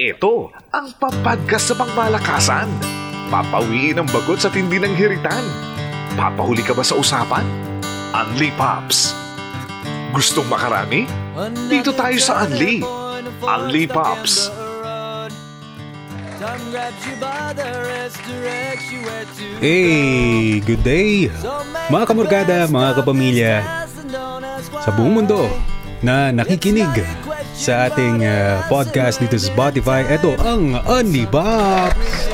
[0.00, 2.72] Ito ang papadgas sa pangmalakasan.
[3.28, 5.44] Papawiin ang bagot sa tindi ng hiritan.
[6.16, 7.44] Papahuli ka ba sa usapan?
[8.16, 9.12] Unli Pops.
[10.16, 11.04] Gustong makarami?
[11.68, 12.80] Dito tayo sa Unli.
[13.44, 14.48] Unli Pops.
[19.60, 21.28] Hey, good day!
[21.92, 23.54] Mga kamorgada, mga kapamilya,
[24.80, 25.44] sa buong mundo
[26.00, 26.88] na nakikinig
[27.60, 32.32] sa ating uh, podcast dito sa Spotify, ito ang Only Bops!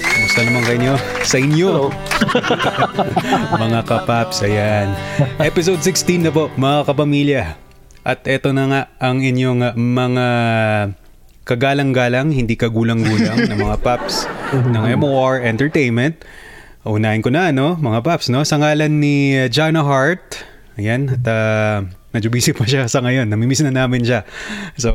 [0.00, 0.96] Kumusta naman kayo
[1.28, 1.92] sa inyo?
[3.68, 4.96] mga kapaps, ayan.
[5.36, 7.60] Episode 16 na po, mga kapamilya.
[8.00, 10.26] At ito na nga ang inyong mga
[11.44, 14.24] kagalang-galang, hindi kagulang-gulang na mga paps
[14.56, 16.16] ng MOR Entertainment.
[16.88, 18.40] Unahin ko na, no, mga paps, no?
[18.40, 20.48] Sa ngalan ni Jana Hart,
[20.80, 23.30] ayan, at uh, medyo busy pa siya sa ngayon.
[23.30, 24.26] Namimiss na namin siya.
[24.74, 24.90] So,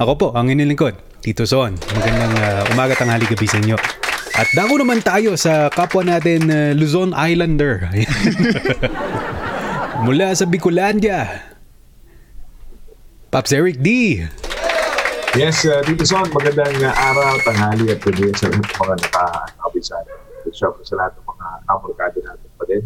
[0.00, 1.76] ako po, ang inilingkod, Tito Son.
[1.76, 3.76] Magandang uh, umaga tanghali gabi sa inyo.
[4.36, 7.88] At dako naman tayo sa kapwa natin uh, Luzon Islander.
[10.04, 11.24] Mula sa Bicolandia.
[13.32, 14.20] Paps Eric D.
[15.36, 19.84] Yes, uh, dito Son, magandang uh, araw, tanghali at gabi sa lahat ng mga nakakabit
[19.84, 22.84] sa lahat ng mga kamorkado natin pa din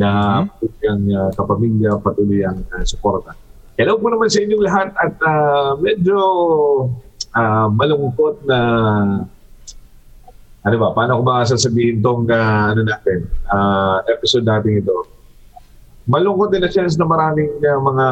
[0.00, 0.61] na mm-hmm.
[0.86, 3.34] Ang uh, kapamilya patuloy ang uh, suporta.
[3.78, 6.18] Hello po naman sa inyong lahat at uh, medyo
[7.32, 8.58] uh, malungkot na
[10.62, 14.94] ano ba, paano ko ba sasabihin tong uh, ano natin, uh, episode natin ito.
[16.06, 18.06] Malungkot din na chance na maraming uh, mga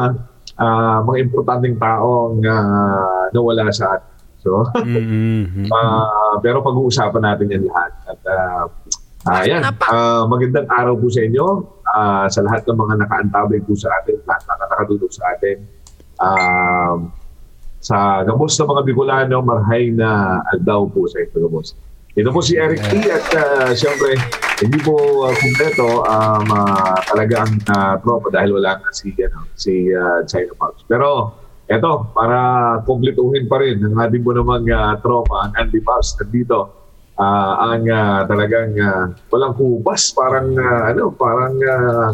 [0.59, 4.11] uh, mga importanteng taong uh, nawala sa atin.
[4.41, 5.69] So, mm-hmm.
[5.69, 7.91] uh, pero pag-uusapan natin yan lahat.
[8.09, 8.63] At uh,
[9.29, 11.45] uh, yan, uh, magandang araw po sa inyo,
[11.95, 15.57] uh, sa lahat ng mga nakaantabay po sa atin, lahat na nakatulog sa atin.
[16.21, 16.95] Uh,
[17.81, 21.73] sa gabos ng mga Bicolano, marhay na aldaw po sa ito gabos.
[22.11, 23.07] Ito po si Eric T.
[23.07, 24.19] at uh, siyempre,
[24.59, 29.47] hindi po uh, kumpleto um, uh, talaga ang uh, tropa dahil wala na si, ano,
[29.55, 30.83] si uh, China Pops.
[30.85, 31.33] Pero
[31.71, 32.39] eto, para
[32.83, 36.80] kumpletuhin pa rin ang ating po namang uh, tropa, ang Andy Pops, nandito
[37.21, 42.09] uh, ang uh, talagang uh, walang kupas, parang uh, ano, parang uh,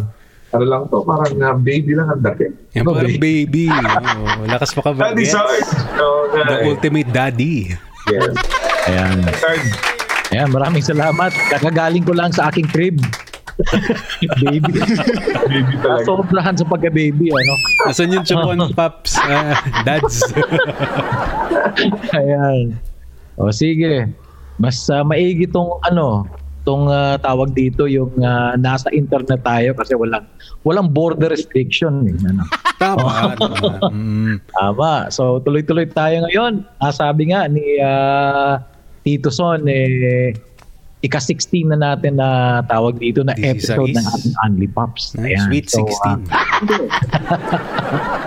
[0.52, 2.52] ano lang to, parang uh, baby lang ang dati.
[2.76, 3.72] Yan, no, parang baby.
[3.72, 5.12] oh, lakas pa ka ba?
[5.12, 5.72] Daddy Sarge.
[5.96, 7.72] So, uh, The ultimate daddy.
[8.12, 8.36] Yes.
[8.88, 9.20] Ayan.
[10.32, 11.32] Ayan, maraming salamat.
[11.52, 13.00] Kakagaling ko lang sa aking crib.
[14.44, 14.72] baby.
[15.50, 16.06] baby talaga.
[16.06, 17.54] Sobrahan sa pagka-baby, ano?
[17.90, 19.18] Nasaan yung chupon, paps?
[19.18, 20.22] Uh, dads.
[22.14, 22.78] Ayan.
[23.38, 24.08] O sige.
[24.58, 26.26] Mas uh, maigi tong ano,
[26.68, 30.28] tong uh, tawag dito yung uh, nasa internet tayo kasi walang
[30.68, 32.18] walang border restriction eh.
[32.28, 32.44] Ano?
[32.84, 33.40] Tama.
[33.88, 34.36] mm.
[34.52, 35.08] Tama.
[35.08, 36.68] So tuloy-tuloy tayo ngayon.
[36.84, 38.60] Ah, sabi nga ni uh,
[39.08, 40.36] Tito Son, eh,
[41.00, 45.16] ika-16 na natin na tawag dito na This episode ng ating Unli Pops.
[45.16, 45.80] Nice, sweet 16.
[45.80, 46.20] So, uh,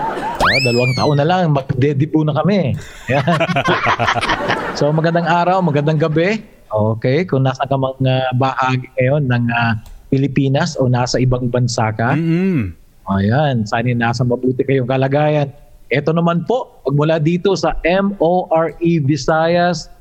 [0.51, 2.75] oh, dalawang taon na lang, mag-debut na kami.
[4.77, 6.43] so magandang araw, magandang gabi.
[6.71, 9.73] Okay, kung nasa ka mga bahagi ngayon ng uh,
[10.07, 12.71] Pilipinas o nasa ibang bansa ka, mm-hmm.
[13.11, 15.51] ayan, sana nasa mabuti kayong kalagayan.
[15.91, 19.91] Ito naman po, pagmula dito sa MORE Visayas,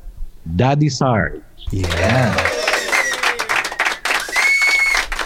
[0.46, 1.42] Daddy Sarge.
[1.74, 2.49] Yeah.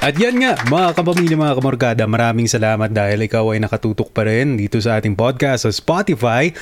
[0.05, 4.61] At yan nga, mga kapamilya, mga kamorgada, maraming salamat dahil ikaw ay nakatutok pa rin
[4.61, 6.53] dito sa ating podcast sa Spotify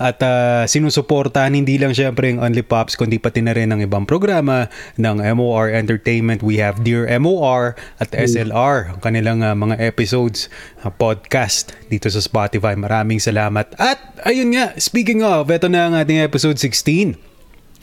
[0.00, 4.08] at uh, sinusuportahan hindi lang syempre ang Only Pops kundi pati na rin ang ibang
[4.08, 6.40] programa ng MOR Entertainment.
[6.40, 10.48] We have Dear MOR at SLR, ang kanilang uh, mga episodes,
[10.80, 12.80] uh, podcast dito sa Spotify.
[12.80, 13.76] Maraming salamat.
[13.76, 17.12] At ayun nga, speaking of, ito na ang ating episode 16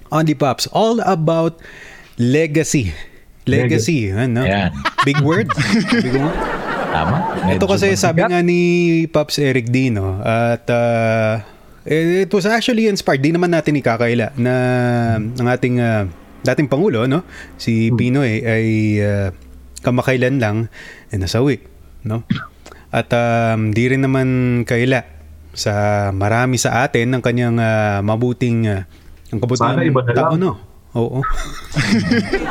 [0.09, 0.65] on the Pops.
[0.73, 1.61] All about
[2.17, 3.12] legacy.
[3.45, 4.11] Legacy.
[4.11, 4.43] Ano?
[4.43, 4.71] Yan.
[5.03, 5.51] Big word.
[6.05, 6.37] Big word.
[6.93, 7.15] Tama.
[7.57, 8.61] Ito kasi sabi nga ni
[9.09, 11.41] Pops Eric Dino at uh,
[11.83, 13.25] it was actually inspired.
[13.25, 14.53] Di naman natin ikakaila na
[15.17, 16.05] ang ating uh,
[16.45, 17.25] dating Pangulo, no?
[17.57, 18.65] Si Pinoy ay
[19.01, 19.29] uh,
[19.81, 20.69] kamakailan lang
[21.09, 21.59] eh, nasawi.
[22.05, 22.23] No?
[22.93, 24.27] At um, di rin naman
[24.69, 25.01] kaila
[25.53, 28.85] sa marami sa atin ng kanyang uh, mabuting uh,
[29.33, 29.77] ang kabutihan
[30.13, 30.41] tao, lang.
[30.41, 30.51] no?
[30.93, 31.25] Oo.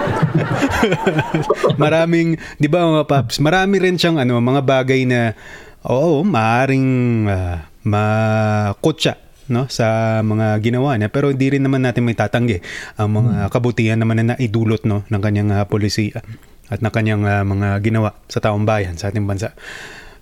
[1.82, 5.38] Maraming, 'di ba mga paps, marami rin siyang ano, mga bagay na
[5.86, 6.90] oo, maaring
[7.30, 7.56] uh,
[7.86, 9.18] makutsa
[9.50, 12.62] no sa mga ginawa niya pero hindi rin naman natin may tatanggi
[12.94, 16.22] ang mga kabutihan naman na naidulot no ng kanyang uh, polisiya
[16.70, 19.52] at ng kanyang uh, mga ginawa sa taong bayan sa ating bansa.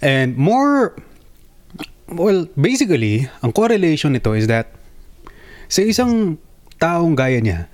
[0.00, 0.96] And more
[2.10, 4.72] well basically ang correlation nito is that
[5.70, 6.34] Sa isang
[6.82, 7.70] taong gaya niya?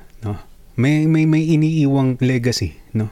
[0.77, 3.09] May may may iniiwang legacy, no?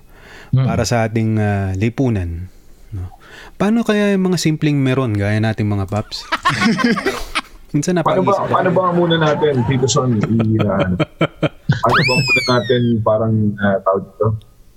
[0.52, 0.64] Mm.
[0.68, 2.52] Para sa ating ah, lipunan,
[2.92, 3.16] no?
[3.56, 6.22] Paano kaya yung mga simpleng meron gaya nating mga paps?
[7.74, 10.22] Minsan Paano ba, paano ba muna natin, Tito Son, i,
[10.62, 10.94] uh,
[11.82, 14.28] paano ba muna natin parang uh, tawag dito?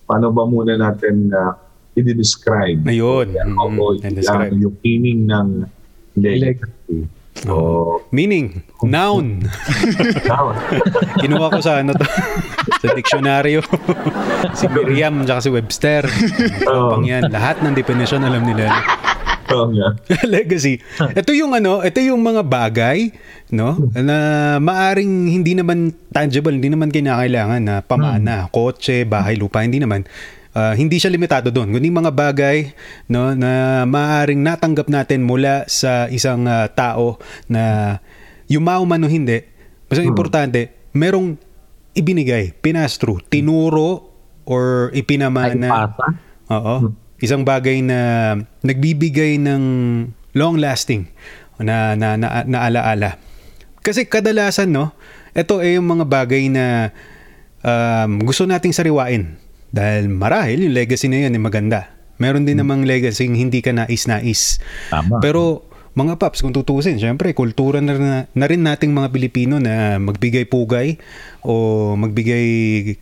[0.09, 1.53] Paano ba muna natin uh,
[1.93, 2.81] i-describe?
[2.89, 3.37] Ayun.
[3.37, 5.69] Yan, Mm, yan, yung meaning ng
[6.17, 7.05] legacy.
[7.37, 9.45] So, Meaning, noun.
[10.25, 10.57] now,
[11.21, 12.05] Kinuha ko sa ano to,
[12.81, 13.61] sa diksyonaryo.
[14.57, 16.03] si Miriam tsaka si Webster.
[16.65, 16.97] Oo.
[16.97, 17.29] Pang yan.
[17.29, 18.73] Lahat ng definition alam nila.
[19.47, 19.93] oo nga.
[20.33, 20.81] Legacy.
[20.97, 23.13] Ito yung ano, ito yung mga bagay,
[23.53, 23.77] no?
[23.93, 24.17] Na
[24.57, 30.03] maaring hindi naman tangible, hindi naman kinakailangan na pamana, kotse, bahay, lupa, hindi naman.
[30.57, 31.69] Ah, hindi siya limitado doon.
[31.69, 32.73] Kundi mga bagay
[33.13, 37.93] no na maaring natanggap natin mula sa isang ah, tao na
[38.49, 39.45] yumao man o hindi.
[39.85, 41.37] Basta importante, merong
[41.93, 44.09] ibinigay, pinastro, tinuro
[44.49, 45.93] or ipinamana.
[46.49, 46.89] Oo.
[47.21, 48.33] Isang bagay na
[48.65, 49.63] nagbibigay ng
[50.33, 51.05] long lasting
[51.61, 53.21] na na, na, na alaala.
[53.85, 54.89] Kasi kadalasan no,
[55.37, 56.89] ito ay yung mga bagay na
[57.61, 61.91] um, gusto nating sariwain dahil marahil yung legacy na yun ay maganda.
[62.17, 64.57] Meron din namang legacy hindi ka nais-nais.
[64.89, 65.21] Tama.
[65.21, 65.67] Pero
[65.97, 70.45] mga paps, kung tutusin, syempre, kultura na, na, na rin nating mga Pilipino na magbigay
[70.45, 71.01] pugay
[71.41, 72.45] o magbigay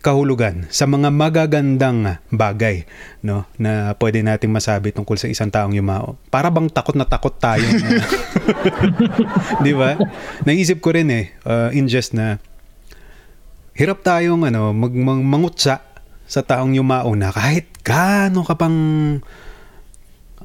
[0.00, 2.88] kahulugan sa mga magagandang bagay
[3.20, 6.16] no, na pwede nating masabi tungkol sa isang taong yumao.
[6.32, 7.68] Para bang takot na takot tayo.
[7.68, 8.00] na-
[9.64, 10.00] Di ba?
[10.48, 12.40] Naisip ko rin eh, uh, in jest na
[13.76, 15.84] hirap tayong ano, mag, mag, mangutsa
[16.26, 18.78] sa taong yumao na kahit gaano ka pang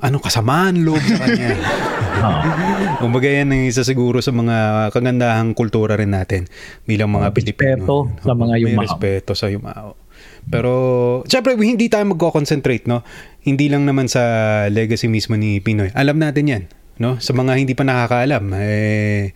[0.01, 1.57] ano kasamaan loob sa kanya.
[3.01, 6.45] Kumbaga yan ang isa siguro sa mga kagandahang kultura rin natin
[6.85, 7.85] bilang mga Pilipino.
[7.85, 8.83] respeto sa mga May yumao.
[8.85, 9.97] respeto sa yumao.
[10.41, 10.71] Pero,
[11.29, 13.05] syempre, hindi tayo magko-concentrate, no?
[13.45, 14.21] Hindi lang naman sa
[14.69, 15.93] legacy mismo ni Pinoy.
[15.93, 16.63] Alam natin yan,
[16.97, 17.21] no?
[17.21, 19.33] Sa mga hindi pa nakakaalam, eh,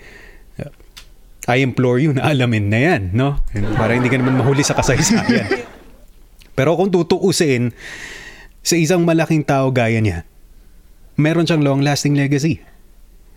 [1.46, 3.38] I implore you na alamin na yan, no?
[3.78, 5.46] Para hindi ka naman mahuli sa kasaysayan.
[6.56, 7.76] Pero kung tutuusin,
[8.66, 10.24] sa isang malaking tao gaya niya,
[11.20, 12.64] meron siyang long-lasting legacy.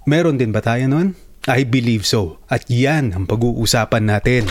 [0.08, 1.18] Meron din ba tayo nun?
[1.50, 2.40] I believe so.
[2.48, 4.48] At yan ang pag-uusapan natin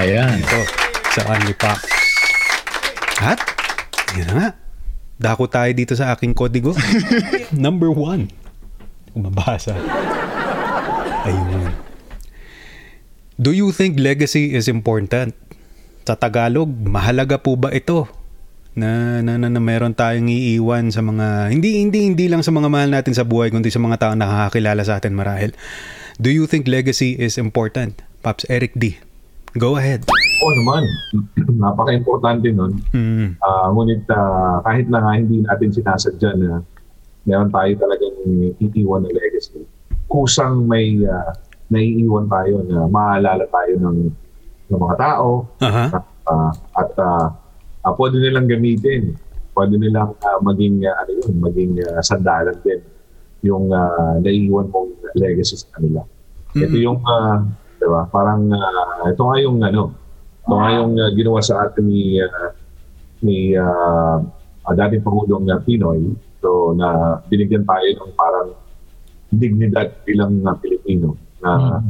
[0.00, 0.42] Ayan.
[0.42, 0.60] ito
[1.14, 1.78] sa Only Pop.
[3.22, 3.38] At,
[4.18, 4.48] yun na nga.
[5.16, 6.76] Dako tayo dito sa aking kodigo.
[7.56, 8.28] Number one.
[9.12, 9.72] Kung mabasa.
[11.24, 11.72] Ayun.
[13.36, 15.32] Do you think legacy is important?
[16.06, 18.06] Sa Tagalog, mahalaga po ba ito?
[18.78, 22.70] Na, na, na, na meron tayong iiwan sa mga hindi hindi hindi lang sa mga
[22.70, 25.50] mahal natin sa buhay kundi sa mga taong nakakakilala sa atin marahil.
[26.22, 28.06] Do you think legacy is important?
[28.22, 29.02] Pops Eric D.
[29.58, 30.06] Go ahead.
[30.06, 30.84] Oo naman.
[31.64, 32.78] Napaka-importante nun.
[32.94, 33.40] Mm.
[33.42, 36.62] Ah, ngunit ah, kahit na nga hindi natin sinasadya na
[37.26, 38.16] meron tayo talagang
[38.62, 39.64] iiwan na legacy.
[40.06, 41.34] Kusang may ah,
[41.72, 43.96] naiiwan tayo na maalala tayo ng,
[44.66, 45.84] ng mga tao Aha.
[46.26, 47.26] Ah, at ah,
[47.86, 49.14] ah, pwede nilang gamitin.
[49.54, 52.82] Pwede nilang ah, maging ah, ano yun, maging ah, sandalan din
[53.46, 56.02] yung ah, naiiwan mong legacy sa kanila.
[56.52, 56.82] Ito Mm.
[56.82, 57.46] yung ah,
[57.78, 58.10] 'di ba?
[58.10, 59.94] Parang ah, ito nga yung ano,
[60.42, 62.50] ito nga yung ah, ginawa sa atin ni ah,
[63.22, 64.18] ni ah,
[64.66, 66.10] ah, dating Pangulong uh, Pinoy
[66.42, 68.50] so na binigyan tayo ng parang
[69.30, 71.86] dignidad bilang uh, Pilipino na Mm.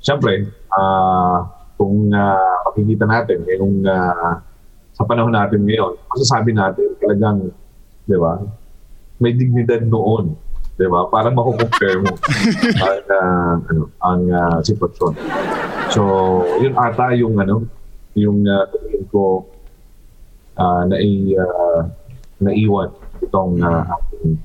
[0.00, 1.46] Siyempre, ah,
[1.82, 4.38] kung uh, makikita natin ngayong ah,
[4.94, 7.50] sa panahon natin ngayon, masasabi natin talagang,
[8.06, 8.38] di ba,
[9.18, 10.38] may dignidad noon.
[10.78, 11.10] Di ba?
[11.10, 12.14] Para makukompare mo
[12.86, 15.18] ang, ah, ano, ang ah, sitwasyon.
[15.90, 16.02] So,
[16.62, 17.66] yun ata yung ano,
[18.14, 18.62] yung uh,
[19.10, 19.42] ko
[20.54, 21.80] ah, na uh,
[22.38, 22.94] naiwan
[23.26, 24.38] itong uh, ating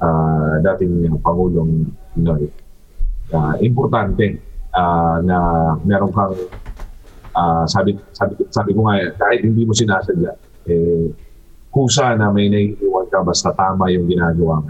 [0.00, 2.48] ah, dating Pangulong Pinoy.
[3.28, 5.38] Ah, importante ah, na
[5.84, 6.36] meron kang
[7.36, 10.32] ah, sabi sabi sabi ko nga kahit hindi mo sinasadya
[10.68, 11.08] eh
[11.72, 14.68] kusa na may naiiwan ka basta tama yung ginagawa mo.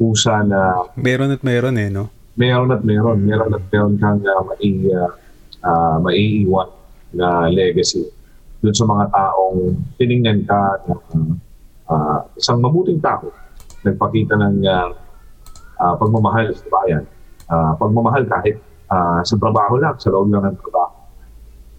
[0.00, 2.08] Kusa na Meron at meron eh, no?
[2.38, 5.10] meron at meron, meron at meron kang uh, mai, uh,
[5.60, 6.68] ah, maiiwan
[7.12, 8.06] na legacy
[8.60, 11.36] dun sa mga taong tiningnan ka ng
[11.90, 13.28] ah, isang mabuting tao
[13.84, 14.92] nagpakita ng ah,
[15.80, 17.04] ah, pagmamahal sa bayan.
[17.50, 18.60] Ah, pagmamahal kahit
[18.90, 20.92] ah, sa trabaho lang, sa loob lang ng trabaho.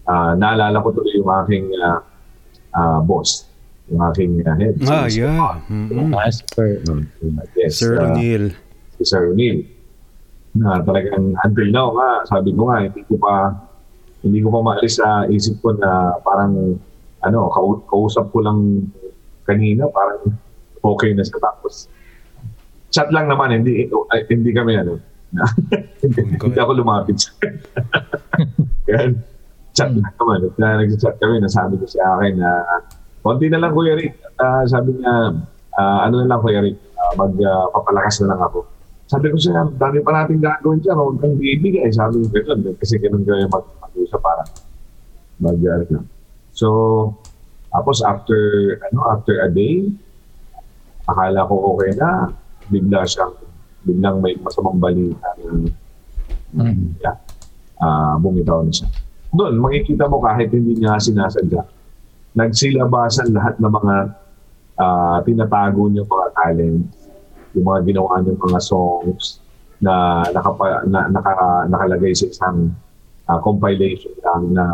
[0.02, 2.00] Ah, naalala ko tuloy yung aking ah,
[2.72, 3.46] ah, boss,
[3.86, 4.74] yung aking ah, head.
[4.84, 5.60] Ah, si- yeah.
[5.68, 6.10] Mm-mm.
[6.16, 6.82] As per,
[7.54, 8.50] Yes, Sir ah, O'Neill.
[8.96, 9.62] si Sir O'Neill
[10.52, 13.56] na talagang until now nga, sabi ko nga, hindi ko pa
[14.20, 16.76] hindi ko pa maalis sa isip ko na parang
[17.22, 18.86] ano, kau- kausap ko lang
[19.42, 20.30] kanina, parang
[20.78, 21.38] okay na siya.
[21.38, 21.86] Tapos,
[22.90, 24.98] chat lang naman, hindi ay, hindi kami ano,
[25.32, 25.44] na,
[26.04, 27.32] hindi, ako lumapit sa
[28.84, 29.16] Kaya,
[29.72, 30.38] chat lang naman.
[30.48, 32.50] At uh, nag-chat kami, nasabi ko sa akin na
[33.24, 34.20] konti na lang Kuya Rick.
[34.36, 35.32] Ah, sabi niya,
[35.80, 38.60] ah, ano na lang Kuya Rick, uh, magpapalakas na lang ako.
[39.08, 41.88] Sabi ko siya, dami pa natin gagawin dyan, huwag kang bibigay.
[41.92, 44.42] Sabi ko, ganun, kasi ganun kayo mag- mag-usap para
[45.40, 46.04] mag ano.
[46.52, 46.68] So,
[47.72, 48.40] tapos after,
[48.88, 49.88] ano, after a day,
[51.08, 52.32] akala ko okay na,
[52.68, 53.36] bigla siyang,
[53.82, 55.70] biglang may masamang balita na
[56.52, 57.00] Mm.
[57.00, 57.16] yeah,
[57.80, 58.84] ah bumitaw na siya.
[59.32, 61.64] Doon, makikita mo kahit hindi niya sinasadya,
[62.36, 63.96] nagsilabasan lahat ng mga
[64.76, 66.84] ah, tinatago niyang mga talent,
[67.56, 69.40] yung mga ginawa niyang mga songs
[69.80, 71.32] na, nakapa, na naka,
[71.72, 72.68] nakalagay sa isang
[73.24, 74.64] ah, compilation lang na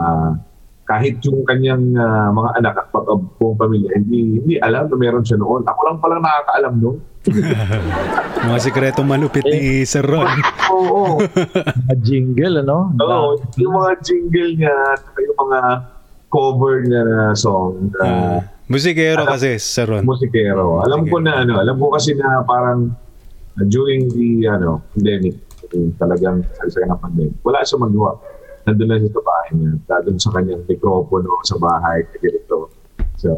[0.88, 3.04] kahit yung kanyang ah, mga anak at pag
[3.36, 5.60] buong pamilya, hindi, hindi alam na meron siya noon.
[5.68, 6.98] Ako lang palang nakakaalam noon.
[8.48, 10.24] Mga sikreto malupit ni Sir Ron.
[10.72, 11.20] Oo.
[11.20, 12.96] Mga jingle, ano?
[12.96, 15.60] Oo, yung mga jingle niya, at yung mga
[16.32, 18.38] cover niya na song, Uh, uh,
[18.70, 20.08] musikero kasi, Sir Ron.
[20.08, 20.80] musikero.
[20.88, 22.96] Alam ko na ano, alam ko kasi na parang
[23.60, 25.36] uh, during the ano, pandemic,
[26.00, 28.16] talagang salsa ng pandemic, wala siya magawa.
[28.68, 32.68] Nandun lang siya sa bahay niya, nandun sa kanyang mikropono sa bahay, ganito.
[33.16, 33.30] So,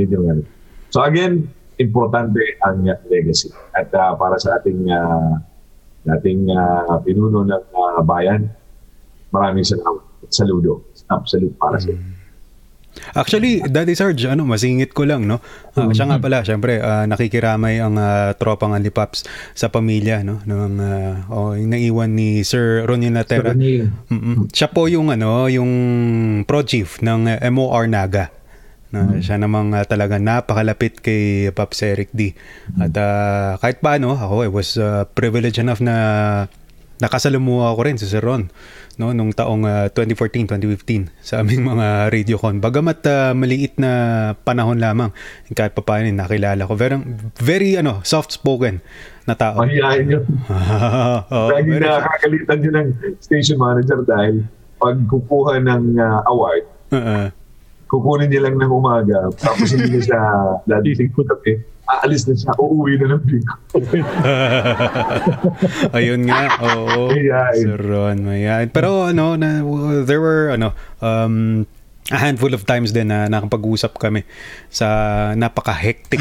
[0.00, 0.42] yun yung ano.
[0.88, 3.52] So again, importante ang legacy.
[3.76, 5.36] At uh, para sa ating uh,
[6.16, 8.48] ating uh, pinuno ng uh, bayan,
[9.30, 10.00] maraming salamat.
[10.32, 10.88] Saludo.
[11.12, 11.92] Absolute para sa
[13.14, 15.38] Actually, Daddy Sarge, ano, masingit ko lang, no?
[15.78, 20.42] Ah, siya nga pala, syempre, ah, nakikiramay ang ah, tropang Anlipaps sa pamilya, no?
[20.46, 23.54] Nung, ah, oh, yung naiwan ni Sir Ronnie Natera.
[23.54, 23.86] Ronnie.
[24.10, 24.50] Mm-mm.
[24.50, 25.72] Siya po yung, ano, yung
[26.44, 28.34] pro chief ng ah, MOR Naga.
[28.90, 32.34] Na siya namang ah, talaga napakalapit kay Pops Eric D.
[32.74, 35.94] At ah, kahit paano, ako I was ah, privileged enough na
[37.00, 38.52] nakasalamuha ako rin si Sir Ron
[38.96, 43.92] no nung taong ah, 2014 2015 sa aming mga radiocon bagamat ah, maliit na
[44.34, 45.14] panahon lamang
[45.52, 46.98] kahit pa paano nakilala ko very
[47.38, 48.82] very ano soft spoken
[49.24, 50.24] na tao Mahihain yun.
[50.50, 52.88] Oo, Lagi very- nakakalitan yun ng
[53.20, 54.42] station manager dahil
[54.80, 57.28] pag kukuha ng uh, award, Oo.
[57.84, 60.20] kukunin niya lang ng umaga, tapos hindi na siya
[60.72, 61.60] dadating ko tabi.
[61.90, 63.54] Aalis na siya, uuwi na ng bingko.
[65.98, 67.10] Ayun nga, oo.
[67.10, 67.66] Mayayain.
[67.66, 68.18] Sir Ron.
[68.70, 69.58] Pero ano, na,
[70.06, 70.70] there were ano,
[71.02, 71.66] um,
[72.10, 74.26] a handful of times din na nakapag-usap kami
[74.66, 74.86] sa
[75.34, 76.18] napaka-hectic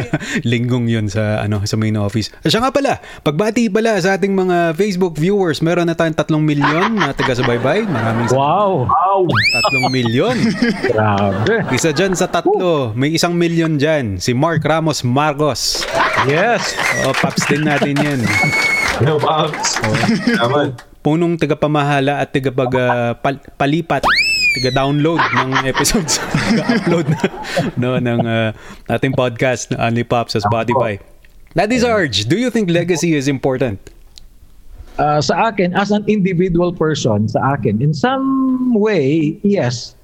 [0.46, 2.30] linggong yun sa ano sa main office.
[2.40, 6.42] At siya nga pala, pagbati pala sa ating mga Facebook viewers, meron na tayong tatlong
[6.42, 7.84] milyon na taga-subaybay.
[7.84, 8.86] Maraming sa Wow!
[8.86, 9.20] Wow!
[9.52, 10.36] tatlong milyon.
[10.88, 11.54] Grabe.
[11.70, 14.18] Isa dyan sa tatlo, may isang milyon dyan.
[14.18, 15.82] Si Mark Ramos Marcos.
[16.24, 16.74] Yes!
[17.02, 18.20] O, paps din natin yan.
[19.02, 19.82] No, Pops.
[20.30, 20.78] Naman.
[21.02, 24.06] punong tagapamahala at tagapag ah, pal- palipat
[24.54, 27.20] taga-download ng episodes taga-upload na,
[27.74, 28.54] no, ng ah,
[28.94, 31.02] ating podcast na Only Pop sa Spotify.
[31.54, 33.78] Daddy Sarge, do you think legacy is important?
[34.94, 39.98] Uh, sa akin, as an individual person, sa akin, in some way, yes.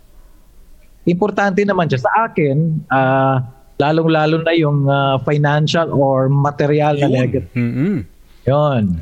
[1.07, 2.02] Importante naman siya.
[2.02, 3.38] Sa akin, uh,
[3.78, 7.47] lalong-lalo na yung uh, financial or material na legacy.
[7.54, 8.02] Mm-mm.
[8.50, 8.99] Yun.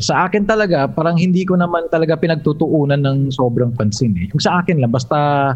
[0.00, 4.16] Sa akin talaga, parang hindi ko naman talaga pinagtutuunan ng sobrang pansin.
[4.16, 4.30] Eh.
[4.32, 5.52] Yung sa akin lang, basta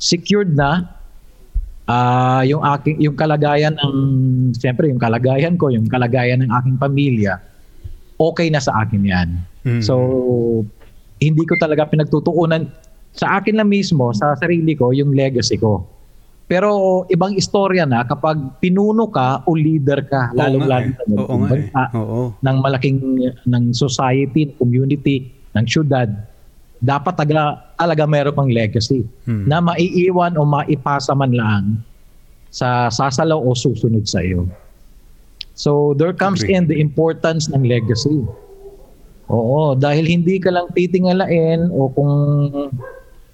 [0.00, 0.92] secured na
[1.86, 3.96] ah yung aking yung kalagayan ng
[4.58, 7.38] siyempre yung kalagayan ko, yung kalagayan ng aking pamilya,
[8.18, 9.28] okay na sa akin 'yan.
[9.62, 9.82] Mm.
[9.86, 9.94] So
[11.22, 12.66] hindi ko talaga pinagtutuunan
[13.16, 15.88] sa akin lang mismo, sa sarili ko, yung legacy ko.
[16.46, 20.94] Pero ibang istorya na kapag pinuno ka o leader ka, lalong-lalo eh.
[20.94, 21.50] na ng nga eh.
[21.50, 22.20] bansa, Oo.
[22.38, 22.98] ng malaking
[23.42, 25.26] ng society, community,
[25.58, 26.06] ng syudad,
[26.78, 29.50] dapat talaga, talaga meron kang legacy Hmm.
[29.50, 31.64] na maiiwan o maipasa man lang
[32.54, 34.46] sa sasalaw o susunod sa iyo.
[35.58, 36.54] So there comes Agree.
[36.54, 38.22] in the importance ng legacy.
[39.26, 42.14] Oo, dahil hindi ka lang titingalain o kung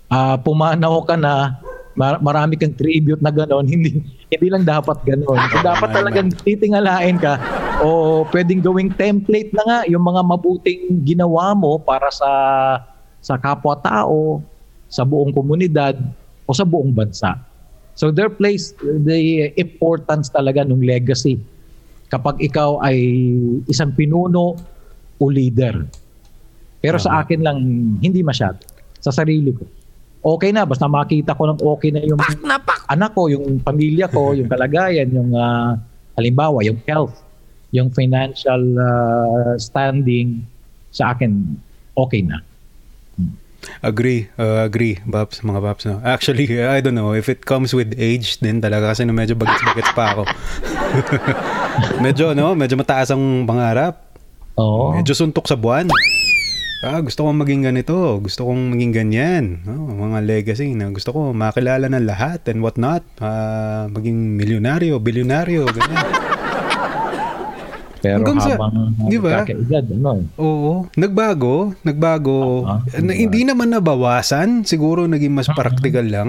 [0.08, 1.60] ah, pumanaw ka na,
[1.94, 4.00] mar- marami kang tribute na gano'n, hindi
[4.32, 5.38] hindi lang dapat gano'n.
[5.52, 7.36] So, dapat Tama talagang titingalain ka
[7.82, 12.30] o pwedeng gawing template na nga yung mga mabuting ginawa mo para sa
[13.22, 14.42] sa kapwa-tao,
[14.90, 15.94] sa buong komunidad
[16.44, 17.38] o sa buong bansa.
[17.92, 21.36] So there plays the importance talaga ng legacy
[22.08, 22.98] kapag ikaw ay
[23.68, 24.56] isang pinuno
[25.16, 25.86] o leader.
[26.82, 27.58] Pero sa akin lang,
[28.02, 28.58] hindi masyado.
[29.02, 29.66] sa sarili ko.
[30.22, 32.18] Okay na, basta makita ko ng okay na yung
[32.86, 35.74] anak ko, yung pamilya ko, yung kalagayan, yung ah,
[36.14, 37.18] halimbawa, yung health,
[37.74, 40.46] yung financial ah, standing
[40.94, 41.58] sa akin,
[41.98, 42.38] okay na.
[43.82, 45.86] Agree, uh, agree, Babs, mga Babs.
[45.86, 46.02] No?
[46.02, 49.94] Actually, I don't know, if it comes with age din talaga kasi no, medyo bagets-bagets
[49.94, 50.22] pa ako.
[52.04, 54.02] medyo, no, medyo mataas ang pangarap.
[54.58, 54.98] Oo.
[54.98, 55.86] Medyo suntok sa buwan.
[56.82, 59.44] Ah, gusto kong maging ganito, gusto kong maging ganyan.
[59.62, 59.86] No?
[59.86, 63.06] Mga legacy na gusto ko makilala ng lahat and what not.
[63.22, 66.10] Ah, maging milyonaryo, bilyonaryo, ganyan.
[68.02, 68.74] Pero Hanggang sa- habang
[69.06, 69.46] di ba?
[69.46, 72.66] kakaedad, ano, Oo, nagbago, nagbago.
[72.66, 72.82] Ah.
[72.98, 76.28] Na, hindi naman nabawasan, siguro naging mas practical lang.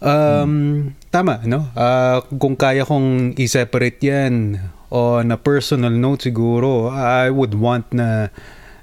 [0.00, 1.72] Um, tama, no?
[1.72, 4.60] Ah, kung kaya kong i-separate 'yan
[4.92, 8.28] on a personal note siguro, I would want na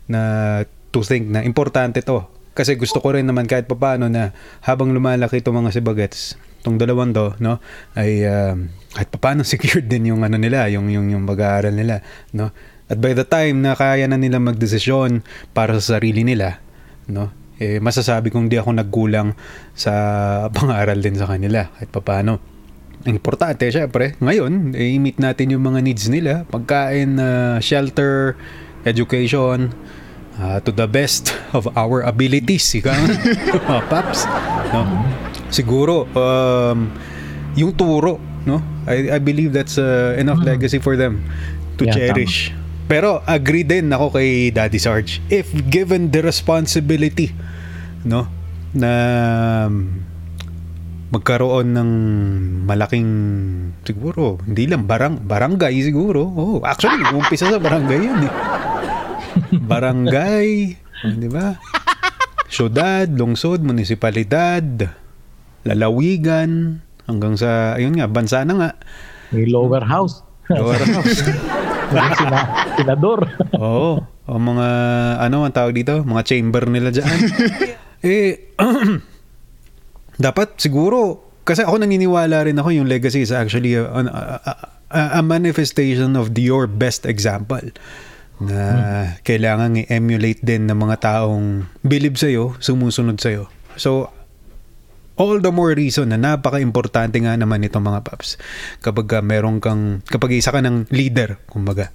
[0.10, 0.22] na
[0.98, 2.26] to think na importante 'to.
[2.58, 4.34] Kasi gusto ko rin naman kahit papaano na
[4.66, 6.34] habang lumalaki itong mga sibagets,
[6.66, 7.62] itong dalawang to, no,
[7.94, 12.02] ay um, kahit papaano secured din yung ano nila, yung yung yung pag-aaral nila,
[12.34, 12.50] no.
[12.90, 15.22] At by the time na kaya na nila magdesisyon
[15.54, 16.58] para sa sarili nila,
[17.06, 17.30] no,
[17.62, 19.38] eh, masasabi kong di ako nagkulang
[19.78, 19.94] sa
[20.56, 22.58] pang-aaral din sa kanila kahit papaano.
[23.06, 26.50] Ang importante, syempre, ngayon, i-meet natin yung mga needs nila.
[26.50, 28.34] Pagkain, uh, shelter,
[28.84, 29.70] education,
[30.42, 32.66] uh, to the best of our abilities.
[32.78, 34.26] Ika mga paps.
[34.74, 34.86] No?
[35.50, 36.92] Siguro, um,
[37.58, 38.62] yung turo, no?
[38.88, 41.24] I, I believe that's uh, enough legacy for them
[41.82, 42.54] to Yeah, cherish.
[42.88, 45.20] Pero agree din ako kay Daddy Sarge.
[45.28, 47.36] If given the responsibility,
[48.08, 48.32] no,
[48.72, 48.92] na
[51.08, 51.92] magkaroon ng
[52.68, 53.10] malaking
[53.88, 58.34] siguro hindi lang barang barangay siguro oh actually umpisa sa barangay yun eh
[59.52, 60.50] barangay
[61.18, 61.56] di ba
[62.48, 64.66] syudad lungsod munisipalidad
[65.64, 68.70] lalawigan hanggang sa ayun nga bansa na nga
[69.32, 70.24] may lower house.
[70.48, 71.28] Lower house.
[72.16, 72.40] Sina,
[72.80, 73.28] senador.
[73.56, 74.00] Oo.
[74.28, 74.68] O mga,
[75.24, 76.04] ano ang tawag dito?
[76.04, 77.12] Mga chamber nila dyan.
[78.08, 78.56] eh,
[80.20, 84.04] dapat siguro, kasi ako naniniwala rin ako yung legacy is actually a, a,
[84.92, 87.64] a- a manifestation of the, your best example
[88.38, 88.62] na
[89.26, 93.50] kailangan i-emulate din ng mga taong believe sa'yo, sumusunod sa'yo.
[93.78, 94.14] So,
[95.18, 98.38] all the more reason na napaka-importante nga naman itong mga paps
[98.86, 101.90] kapag ka meron kang kapag isa ka ng leader kumbaga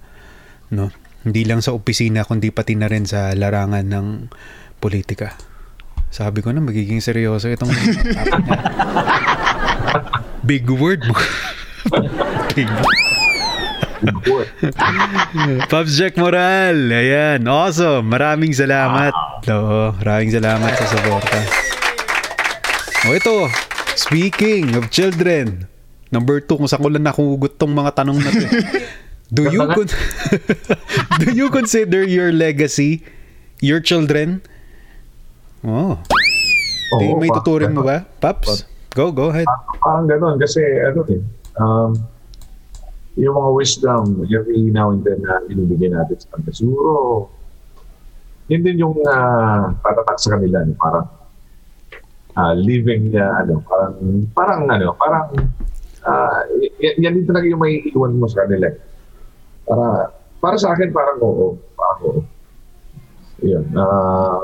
[0.75, 0.91] no
[1.23, 4.07] hindi lang sa opisina kundi pati na rin sa larangan ng
[4.83, 5.39] politika
[6.11, 7.71] sabi ko na magiging seryoso itong
[10.51, 11.15] big word mo
[12.55, 13.02] Big Good.
[15.71, 16.75] Pops Jack Moral.
[16.91, 17.47] Ayan.
[17.47, 18.07] Awesome.
[18.07, 19.13] Maraming salamat.
[19.47, 19.95] Oo.
[19.99, 21.39] Maraming salamat sa suporta.
[23.07, 23.47] O ito.
[23.95, 25.67] Speaking of children.
[26.13, 28.47] Number two, kung saan ko lang nakugot tong mga tanong na to.
[29.33, 29.89] Do you, con-
[31.25, 33.01] do you consider your legacy
[33.65, 34.45] your children?
[35.65, 35.97] Oh.
[36.93, 38.05] Oo, may tuturin mo ba?
[38.21, 38.67] Pops?
[38.93, 39.49] Go, go ahead.
[39.81, 41.21] Parang ganun kasi ano eh,
[41.57, 41.97] um,
[43.13, 46.51] yung mga wisdom every now and then na binibigyan natin sa kanila.
[46.53, 46.91] Siguro,
[48.49, 50.65] yun din yung uh, tatatak sa kanila.
[50.65, 50.73] No?
[50.77, 51.07] Parang
[52.33, 53.93] ah, living, uh, ano, parang,
[54.33, 55.25] parang ano, parang,
[56.09, 58.73] ah, y- yan din talaga yung may iwan mo sa kanila.
[59.63, 60.09] Para,
[60.41, 61.57] para sa akin, parang oo.
[61.77, 62.21] Parang oo.
[63.43, 63.65] Yun.
[63.75, 64.39] ah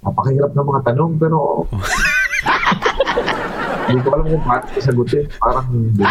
[0.00, 1.38] napakahirap ng mga tanong, pero
[3.90, 5.24] hindi ko alam kung paano sasagutin.
[5.42, 6.04] Parang mo.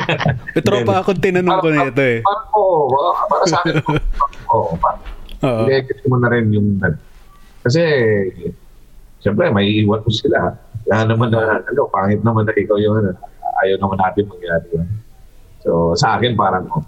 [0.54, 2.18] May tropa akong tinanong ko na ito eh.
[2.22, 3.74] Parang oo, ah, para sa akin,
[4.54, 5.02] oo, parang
[5.68, 6.80] i-exit mo na rin yung
[7.66, 7.82] kasi
[9.20, 10.54] siyempre may iwan mo sila.
[10.86, 13.10] Kaya naman na, ano, pangit naman na ikaw yung ano,
[13.66, 14.86] ayaw naman natin mangyari yun.
[15.66, 16.86] So, sa akin parang, oh,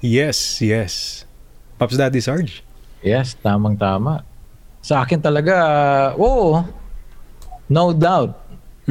[0.00, 1.28] Yes, yes.
[1.76, 2.64] Pops Daddy Sarge?
[3.04, 4.24] Yes, tamang-tama.
[4.80, 5.56] Sa akin talaga,
[6.16, 6.64] oo,
[7.70, 8.36] no doubt.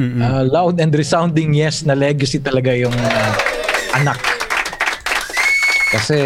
[0.00, 0.16] Mm-mm.
[0.16, 3.32] Uh, loud and resounding yes na legacy talaga yung uh,
[4.00, 4.16] anak.
[5.90, 6.16] Kasi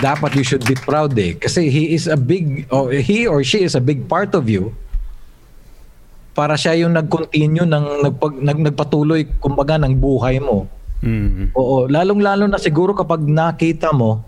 [0.00, 1.38] dapat you should be proud eh.
[1.38, 4.74] Kasi he is a big, or he or she is a big part of you.
[6.32, 10.64] Para siya yung nag-continue ng nagpag, nag, nagpatuloy kumbaga ng buhay mo.
[11.04, 11.52] Mm.
[11.52, 14.24] Oo, lalong-lalo na siguro kapag nakita mo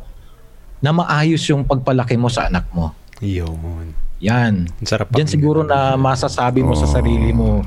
[0.84, 2.92] na maayos yung pagpalaki mo sa anak mo.
[3.24, 3.96] Yun.
[4.24, 4.72] Yan.
[4.88, 7.60] Sarap Diyan siguro na masasabi mo sa sarili mo,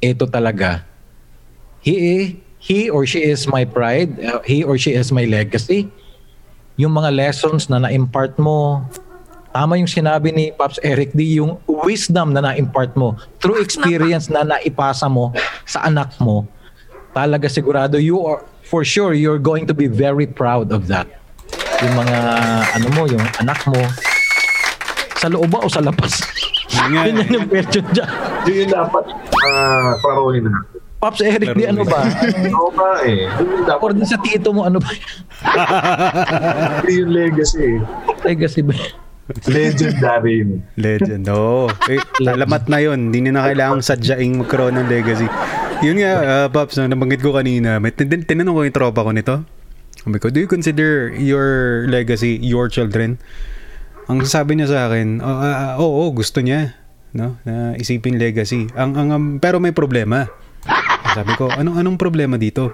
[0.00, 0.80] ito talaga.
[1.84, 4.16] He, he or she is my pride.
[4.24, 5.92] uh, he or she is my legacy.
[6.80, 8.80] Yung mga lessons na na-impart mo,
[9.52, 14.48] tama yung sinabi ni Pops Eric D, yung wisdom na na-impart mo, through experience na
[14.48, 15.36] naipasa mo
[15.68, 16.48] sa anak mo,
[17.12, 21.04] talaga sigurado you are, for sure, you're going to be very proud of that.
[21.84, 22.18] Yung mga,
[22.80, 23.80] ano mo, yung anak mo,
[25.18, 26.22] sa loob ba o sa labas?
[26.70, 28.08] Yun nga, Yun yung question dyan.
[28.46, 29.04] Yun yung dapat
[29.34, 30.62] uh, klaruhin na.
[30.98, 32.10] Pops Eric D, ano ba?
[32.50, 33.30] Oo ba eh.
[33.78, 34.90] Or din sa tito mo, ano ba?
[36.90, 37.78] Yun yung legacy.
[38.26, 38.74] Legacy ba?
[39.46, 40.64] Legendary yun.
[40.80, 41.68] Legend, oo.
[41.86, 43.12] Eh, alamat na yun.
[43.12, 45.28] Hindi na kailangang sadyaing magkaroon ng legacy.
[45.84, 49.12] Yun nga, uh, Pops, no, nabanggit ko kanina, may tin- tinanong ko yung tropa ko
[49.12, 49.44] nito.
[50.00, 53.20] Sabi ko, do you consider your legacy your children?
[54.08, 56.72] Ang sabi niya sa akin, "Oo, ah, ah, oo, gusto niya.
[57.12, 57.36] No?
[57.44, 58.68] Na isipin legacy.
[58.72, 60.28] Ang, ang, um, pero may problema.
[61.12, 62.72] Sabi ko, anong, anong problema dito?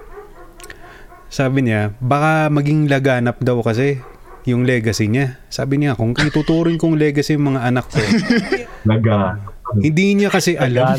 [1.27, 3.99] Sabi niya, baka maging laganap daw kasi
[4.47, 5.39] yung legacy niya.
[5.49, 7.99] Sabi niya, kung ituturing kong legacy yung mga anak ko,
[8.89, 9.39] Naga.
[9.75, 10.99] hindi niya kasi alam.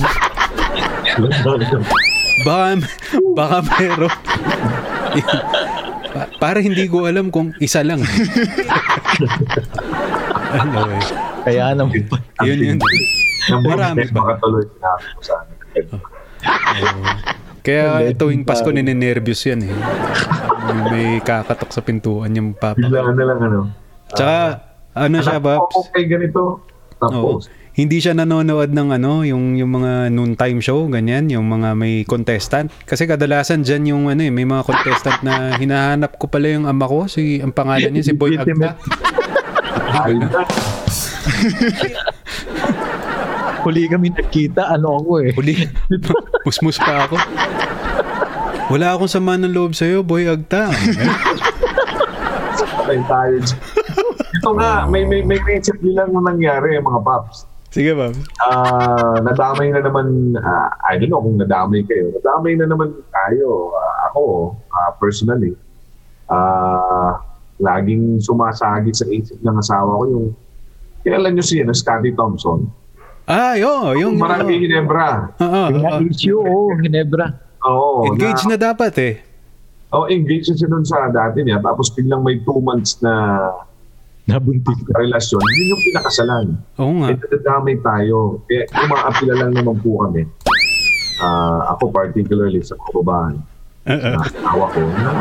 [2.43, 2.67] Baka,
[3.36, 4.12] baka meron.
[6.15, 8.00] Pa- para hindi ko alam kung isa lang.
[10.56, 11.06] ano eh.
[11.46, 12.06] Kaya naman.
[12.44, 12.78] Yun yun.
[13.46, 14.20] Marami Marami ba?
[14.26, 15.84] Makatuloy sinabi ko sa akin.
[17.65, 19.74] Kaya tuwing Pasko ninenervyos yan eh.
[20.89, 22.78] May kakatok sa pintuan yung papa.
[22.78, 23.60] Bigla na lang ano.
[24.13, 24.38] Tsaka,
[24.94, 25.62] ano siya ba?
[25.62, 26.62] Okay, ganito.
[27.02, 27.10] Oo.
[27.10, 32.08] Tapos, Hindi siya nanonood ng ano, yung yung mga noontime show, ganyan, yung mga may
[32.08, 32.72] contestant.
[32.88, 36.88] Kasi kadalasan diyan yung ano eh, may mga contestant na hinahanap ko pala yung ama
[36.88, 38.80] ko, si ang pangalan niya si Boy Agta.
[40.20, 40.28] Na.
[43.66, 45.34] Huli kami nagkita, ano ako eh.
[45.34, 45.54] Huli,
[46.46, 47.18] musmus pa ako.
[48.70, 50.70] Wala akong sama ng loob sa'yo, Boy Agta.
[52.86, 53.38] Patay tayo.
[54.38, 57.50] Ito nga, may may may prinsip nilang nangyari mga paps.
[57.74, 58.16] Sige, ma'am.
[58.40, 62.08] Ah, nadamay na naman, ah, I don't know kung nadamay kayo.
[62.16, 63.76] Nadamay na naman tayo.
[63.76, 65.52] Ah, ako, ah, personally,
[66.32, 67.20] ah,
[67.58, 70.26] laging sumasagi sa isip ng asawa ko yung
[71.02, 72.68] kilala nyo si ano, Scotty Thompson.
[73.26, 74.18] Ah, yo, yung...
[74.18, 75.34] Marami Ginebra.
[75.36, 76.00] Oo, Yung oo.
[76.06, 77.34] issue, oh, Ginebra.
[77.65, 78.06] Oo.
[78.08, 79.13] Engaged na dapat eh.
[79.89, 81.58] Oh, engaged siya dun sa dati niya.
[81.58, 83.13] Tapos biglang may two months na
[84.26, 84.91] Nabuntis ka.
[84.98, 85.39] relasyon.
[85.39, 86.48] Yun yung pinakasalan.
[86.78, 87.08] Oo nga.
[87.10, 88.41] Eh, nadadamay tayo.
[88.46, 90.26] Kaya umaapila lang naman po kami.
[91.18, 93.39] Ah, ako particularly sa kababahan.
[93.86, 94.12] Oo.
[94.12, 95.12] na asawa ko na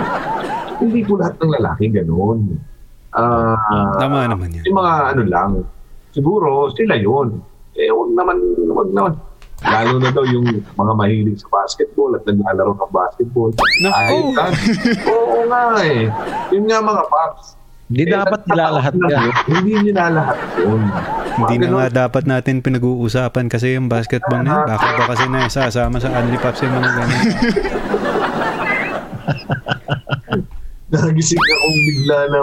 [0.84, 2.38] hindi po lahat ng lalaki ganoon.
[3.10, 3.56] Ah,
[3.96, 4.64] Tama naman yan.
[4.64, 5.50] Yung mga ano lang,
[6.10, 7.40] siguro sila yun.
[7.72, 8.36] Eh, wag naman,
[8.68, 9.12] wag naman.
[9.64, 13.48] Lalo na daw yung mga mahilig sa basketball at naglalaro ng basketball.
[13.80, 13.96] Naku!
[13.96, 14.54] Ay, kan-
[15.08, 16.10] Oo nga eh.
[16.50, 17.44] Yun nga mga paps.
[17.84, 19.10] Hindi Eh, dapat nilalahat yun.
[19.46, 20.80] Hindi nilalahat yun.
[21.38, 21.94] Hindi na nga ganun.
[21.94, 24.66] dapat natin pinag-uusapan kasi yung basketball na yun.
[24.68, 27.22] Bakit ba kasi naisasama sa Only Pops yung mga ganun?
[30.94, 32.38] Nagising akong bigla na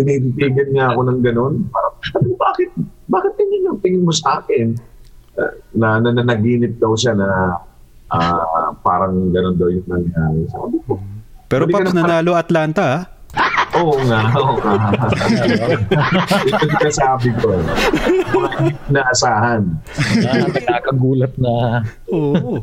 [0.00, 1.54] tinititigan niya ako ng ganun.
[1.68, 1.94] Parang,
[2.40, 2.68] bakit?
[3.12, 4.72] Bakit ganyan yung tingin mo sa akin?
[5.32, 7.28] Uh, na nananaginip daw siya na
[8.12, 10.44] ah, parang ganun daw yung nangyari.
[10.52, 11.00] Sabi ko,
[11.48, 13.02] Pero na- nanalo Atlanta ah.
[13.76, 14.74] Oo nga, oo nga.
[16.44, 17.56] Ito yung sabi ko.
[18.92, 19.62] naasahan.
[20.20, 21.80] Na, nakakagulat na.
[22.12, 22.60] Oo.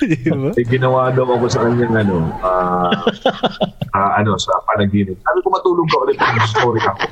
[0.00, 0.50] Di ba?
[0.56, 2.90] Eh, ginawa daw ako sa kanyang ano, ah,
[3.92, 5.16] ah, ano, sa panaginip.
[5.20, 7.04] Sabi ko matulog ka ulit ng story ako.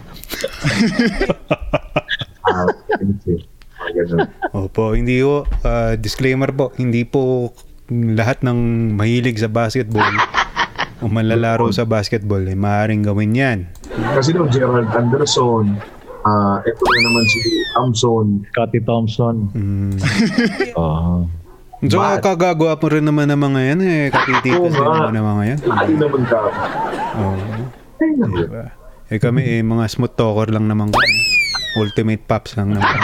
[2.49, 2.65] Ah,
[3.93, 4.25] ganun.
[4.57, 7.53] Opo, hindi po, ah, disclaimer po, hindi po
[7.93, 10.13] lahat ng mahilig sa basketball
[10.99, 13.59] o manlalaro sa basketball ay maaaring gawin yan.
[14.13, 15.79] Kasi no, Gerald Anderson,
[16.23, 17.39] ah ito na naman si
[17.73, 18.27] Thompson.
[18.51, 19.37] Scotty Thompson.
[19.55, 19.95] Mm.
[20.75, 21.25] Oh.
[21.79, 24.03] So, Ba- kagagawa mo rin naman ng mga yan eh.
[24.11, 24.83] Katitikas nga.
[24.83, 25.59] naman ng mga yan.
[25.63, 26.39] Lagi naman ka.
[27.15, 27.39] Oo.
[28.03, 28.35] Ay, naku.
[28.35, 28.65] Diba?
[29.07, 31.07] Eh kami eh, mga smooth talker lang naman kami.
[31.79, 32.99] Ultimate pops lang naman.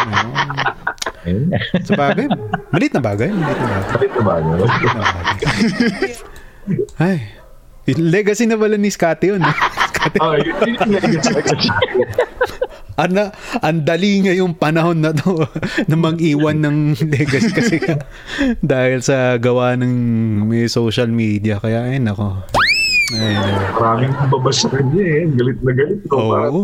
[1.22, 1.54] Ayun.
[1.86, 2.26] Sa bagay,
[2.68, 3.30] malit na bagay.
[3.30, 3.90] Malit na bagay.
[3.94, 4.34] Bakit na ba?
[4.42, 4.50] no?
[4.58, 5.36] Malit na bagay.
[7.06, 7.16] Ay,
[7.86, 9.42] legacy na pala ni Scotty yun.
[9.90, 10.18] Scotty.
[10.18, 11.68] Ah, yun yun yung legacy.
[12.94, 15.42] Ana, ang dali ngayong panahon na to
[15.90, 17.98] na mag-iwan ng legacy kasi nga,
[18.64, 19.92] dahil sa gawa ng
[20.46, 21.58] may social media.
[21.58, 22.38] Kaya ay nako.
[23.12, 23.34] Ay,
[23.74, 25.26] Maraming babas sa kanya eh.
[25.28, 26.00] Galit na galit.
[26.06, 26.16] ko.
[26.16, 26.62] Oo.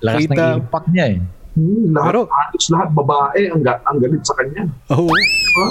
[0.00, 1.18] Lakas Kita- ng impact niya eh.
[1.52, 4.62] hmm, lahat, Pero- halos lahat babae ang, ga- ang galit sa kanya.
[4.88, 5.10] Oo.
[5.10, 5.68] Diba?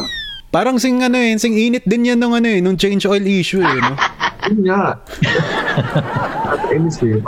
[0.51, 3.63] Parang sing ano eh, sing init din yan nung ano eh, nung change oil issue
[3.63, 3.95] eh, no?
[4.49, 4.97] Yun nga.
[6.49, 7.21] At inis eh.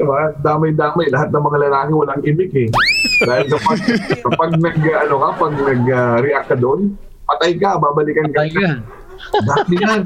[0.00, 0.32] Diba?
[0.40, 1.12] Damay-damay.
[1.12, 2.68] Lahat ng mga lalaki walang imik eh.
[3.20, 3.78] Dahil kapag,
[4.24, 6.96] kapag nag, ano ka, pag nag-react ka doon,
[7.28, 8.40] patay ka, babalikan ka.
[8.40, 8.68] Patay ka.
[9.44, 10.00] Dati yan.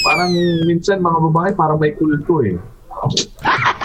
[0.00, 0.30] Parang
[0.66, 2.56] minsan mga babae parang may kulto eh.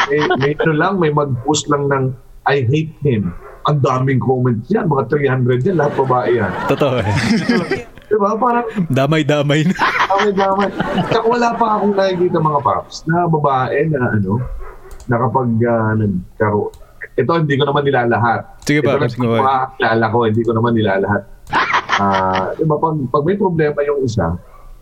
[0.10, 2.04] May, may ano lang, may mag-post lang ng
[2.46, 3.34] I hate him.
[3.66, 6.52] Ang daming comments yan, mga 300 yan, lahat babae yan.
[6.70, 7.14] Totoo eh.
[8.16, 8.32] Diba?
[8.40, 9.76] Parang Damay-damay na.
[10.16, 10.70] damay-damay.
[11.12, 14.40] Tsaka wala pa akong nakikita mga paps na babae na ano,
[15.12, 16.72] na kapag uh, nagkaroon.
[17.16, 18.60] Ito, hindi ko naman nilalahat.
[18.64, 21.24] Sige Ito ba, lang mga kilala ko, hindi ko naman nilalahat.
[21.96, 24.36] Ah, diba, pag, pag may problema yung isa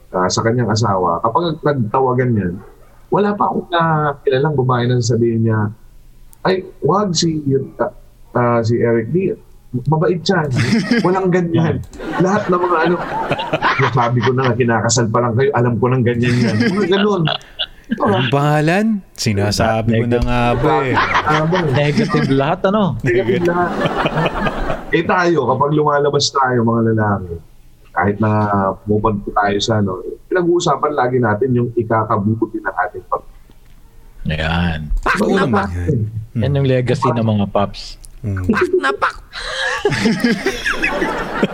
[0.09, 2.53] ah, sa kanyang asawa, kapag nagtawagan yan,
[3.13, 5.59] wala pa akong uh, kilalang babae na sasabihin niya,
[6.41, 7.37] ay, wag si
[7.77, 7.93] ah,
[8.33, 9.29] ah, si Eric, di,
[9.89, 10.45] mabait siya.
[11.01, 11.81] Walang ganyan.
[12.21, 12.95] Lahat ng mga ano,
[13.89, 16.55] sabi ko na nga, kinakasal pa lang kayo, alam ko ng ganyan yan.
[16.77, 17.23] Mga ganun.
[17.99, 18.85] Ang pangalan?
[19.17, 20.95] Sinasabi ko na nga ba eh.
[20.95, 21.45] Ah?
[21.73, 22.95] Negative lahat, ano?
[23.01, 23.71] Negative lahat.
[24.93, 27.33] eh tayo, kapag lumalabas tayo mga lalaki,
[27.93, 28.31] kahit na
[28.85, 33.21] pupunta tayo sa ano, pinag-uusapan lagi natin yung ikakabuti ng ating pag
[34.23, 34.87] Ayan.
[35.19, 35.99] Naman yan.
[36.39, 37.99] Yan yung legacy ng mga paps.
[38.23, 38.39] Mm.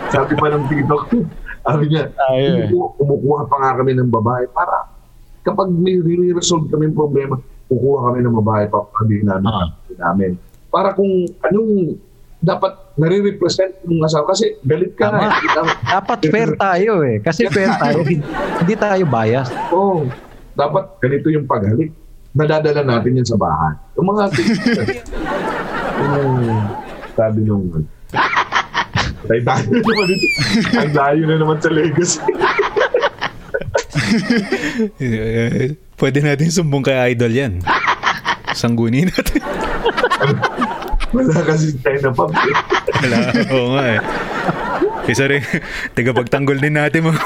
[0.08, 1.16] Sabi pa ng tito ko,
[1.60, 2.66] sabi niya, Tayo eh.
[2.66, 4.86] kumukuha, kumukuha pa nga kami ng babae para
[5.42, 9.66] kapag may re-resolve kami problema, kukuha kami ng babae pa sabihin namin, Ah.
[9.66, 10.30] sabihin namin.
[10.68, 11.10] Para kung
[11.42, 11.98] anong
[12.40, 15.20] dapat nare-represent ng asawa kasi galit ka Tama.
[15.20, 15.36] na.
[15.36, 15.76] eh.
[15.84, 17.16] Dapat fair tayo eh.
[17.18, 18.00] Kasi fair tayo.
[18.00, 19.48] Hindi tayo bias.
[19.70, 20.06] Oo.
[20.50, 21.88] dapat ganito yung paghalik.
[22.30, 23.74] Nadadala natin yan sa bahay.
[23.96, 24.22] Yung mga
[26.00, 26.34] yung
[27.14, 27.64] sabi nung
[29.30, 30.26] tayo tayo na naman ito.
[30.74, 31.70] Ang layo na naman sa.
[34.98, 37.52] Eh, Pwede natin sumbong kay Idol yan.
[38.56, 39.44] Sanggunin natin.
[41.12, 42.32] Wala kasi China Pub.
[43.04, 43.18] Wala.
[43.52, 44.00] Oo nga eh.
[45.12, 45.44] Isa rin,
[45.98, 47.20] tagapagtanggol din natin mga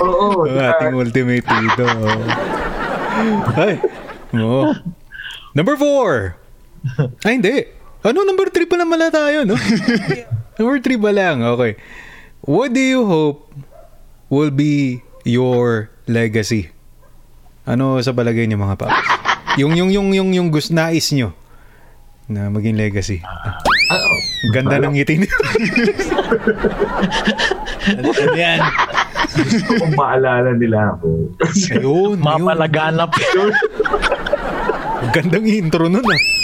[0.00, 0.44] Oo.
[0.48, 1.84] Ang ating ultimate dito.
[3.60, 3.76] Ay.
[4.40, 4.72] Oo.
[5.52, 6.38] Number four.
[7.26, 7.77] Ay, hindi.
[8.06, 9.58] Ano, number three pa naman na tayo, no?
[10.58, 11.42] number three pa lang.
[11.42, 11.74] Okay.
[12.46, 13.50] What do you hope
[14.30, 16.70] will be your legacy?
[17.66, 19.02] Ano sa palagay niyo mga paps?
[19.58, 21.34] Yung yung yung yung yung gusto nais niyo
[22.30, 23.18] na maging legacy.
[24.54, 25.34] Ganda ng ngiti niyo.
[27.98, 28.60] ano, ano yan?
[29.34, 31.34] Gusto kong maalala nila ako.
[31.74, 32.16] Ayun, yun.
[32.22, 33.10] Mapalaganap.
[35.10, 36.37] Gandang intro nun ah.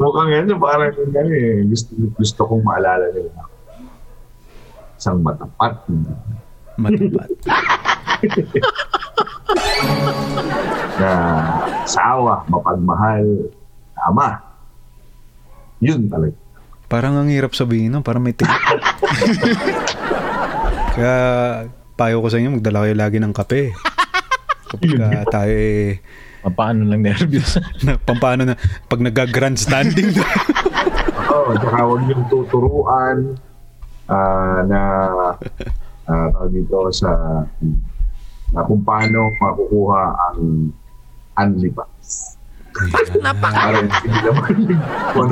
[0.00, 1.64] Mukhang yan, parang ano eh.
[1.68, 3.54] Gusto, gusto kong maalala nila ako.
[5.00, 5.74] Isang matapat.
[6.76, 7.30] Matapat.
[11.00, 11.12] na
[11.88, 13.24] asawa, mapagmahal,
[14.04, 14.40] ama.
[15.80, 16.36] Yun talaga.
[16.90, 18.50] Parang ang hirap sabihin no, parang may tig.
[20.98, 21.16] Kaya
[21.94, 23.72] payo ko sa inyo, magdala kayo lagi ng kape.
[24.68, 26.02] Kapag ah, tayo eh,
[26.48, 27.60] Paano lang nervous?
[27.84, 28.54] na, pampano na,
[28.88, 30.26] pag nag-grandstanding na.
[31.30, 33.18] Oo, tsaka huwag niyong tuturuan
[34.08, 34.80] ah, na
[36.08, 37.44] uh, dito sa
[38.50, 40.70] na kung paano makukuha ang
[41.40, 41.54] ano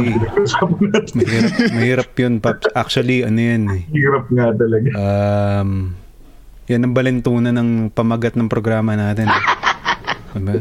[0.03, 1.14] pinag-usapan natin.
[1.14, 2.66] mahirap, mahirap yun, Paps.
[2.75, 3.83] Actually, ano yan eh.
[3.94, 4.88] Hirap nga talaga.
[4.92, 5.94] Um,
[6.68, 9.31] yan ang balentunan ng pamagat ng programa natin.
[10.35, 10.61] Diba?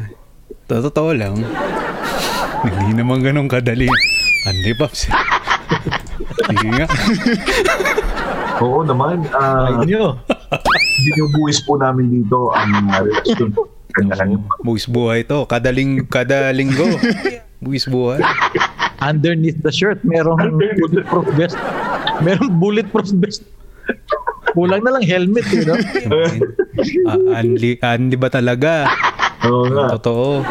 [0.68, 1.40] Totoo lang.
[2.68, 3.88] Hindi naman ganun kadali.
[4.48, 5.08] Andi, Paps.
[6.48, 6.88] Sige nga.
[8.60, 9.24] Oo naman.
[9.32, 10.20] ah, nyo.
[10.98, 13.54] binubuwis po namin dito ang uh, relasyon.
[14.66, 15.46] Buwis buhay to.
[15.46, 16.86] Kada, ling, kada linggo.
[17.64, 18.22] Buwis buhay.
[18.98, 21.58] Underneath the shirt, merong bulletproof vest.
[22.26, 23.46] Merong bulletproof vest.
[24.58, 25.76] Kulang na lang helmet, eh, no?
[27.06, 28.90] Ah, Anli, Anli ba talaga?
[29.46, 29.86] Oo nga.
[29.98, 30.28] Totoo.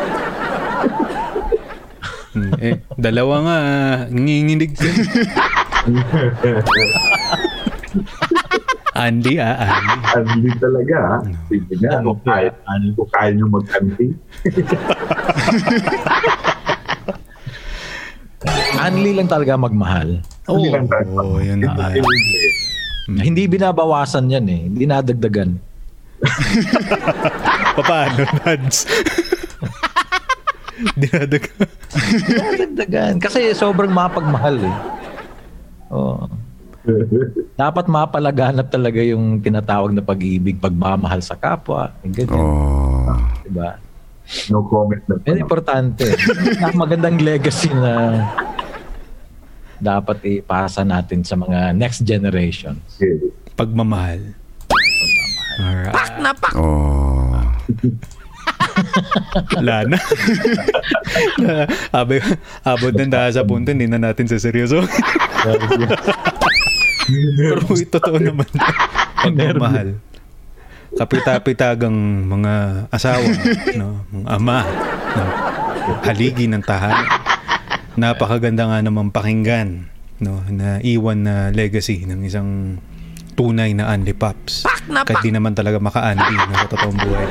[2.61, 3.59] Eh, dalawa nga.
[4.12, 4.85] Nginginig ka.
[8.96, 9.96] Andy ah, Andy.
[10.16, 10.96] Anli talaga.
[11.01, 11.16] ha?
[11.49, 12.01] Sige nga.
[12.01, 12.53] Kung kaya,
[12.96, 13.49] kung kaya nyo.
[18.85, 20.20] Anli lang talaga magmahal.
[20.49, 21.09] Oo, Anli lang tayo.
[21.20, 21.72] oh, yun na.
[21.72, 21.92] ah.
[23.07, 24.61] Hindi binabawasan yan eh.
[24.68, 25.57] Hindi nadagdagan.
[27.77, 28.79] Paano, Nads?
[31.01, 31.45] Dinadag.
[32.29, 33.15] Nadagdagan.
[33.17, 34.77] Kasi sobrang mapagmahal eh.
[35.93, 36.29] Oo.
[37.57, 41.91] Dapat mapalaganap talaga yung tinatawag na pag-ibig, pagmamahal sa kapwa.
[42.05, 42.37] Ganyan.
[42.37, 43.11] Oh.
[43.43, 43.81] Diba?
[44.51, 45.17] No comment na.
[45.27, 46.05] Yan importante.
[46.59, 48.23] na magandang legacy na
[49.79, 52.79] dapat ipasa natin sa mga next generation.
[52.97, 53.19] Okay.
[53.57, 54.35] Pagmamahal.
[55.57, 55.95] Alright.
[55.95, 56.53] Pak na pak!
[56.53, 57.26] Oh.
[59.57, 59.99] Wala na.
[61.93, 62.21] Abe,
[62.65, 64.85] abot na tayo sa punto, hindi na natin sa seryoso.
[67.07, 68.49] Pero ito totoo naman.
[69.23, 69.97] Pagmamahal.
[70.97, 73.29] Kapita-pitagang mga asawa,
[73.77, 74.05] no?
[74.09, 74.59] mga ama,
[75.13, 75.31] ng
[76.09, 77.09] haligi ng tahanan.
[77.97, 82.81] Napakaganda nga naman pakinggan no na iwan na legacy ng isang
[83.37, 84.64] tunay na Andy Pops.
[84.88, 87.29] Kahit di naman talaga maka-Andy na sa totoong buhay.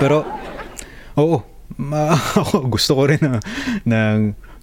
[0.00, 0.24] Pero,
[1.20, 1.44] oo,
[1.76, 3.38] ma- ako gusto ko rin na,
[3.84, 3.98] na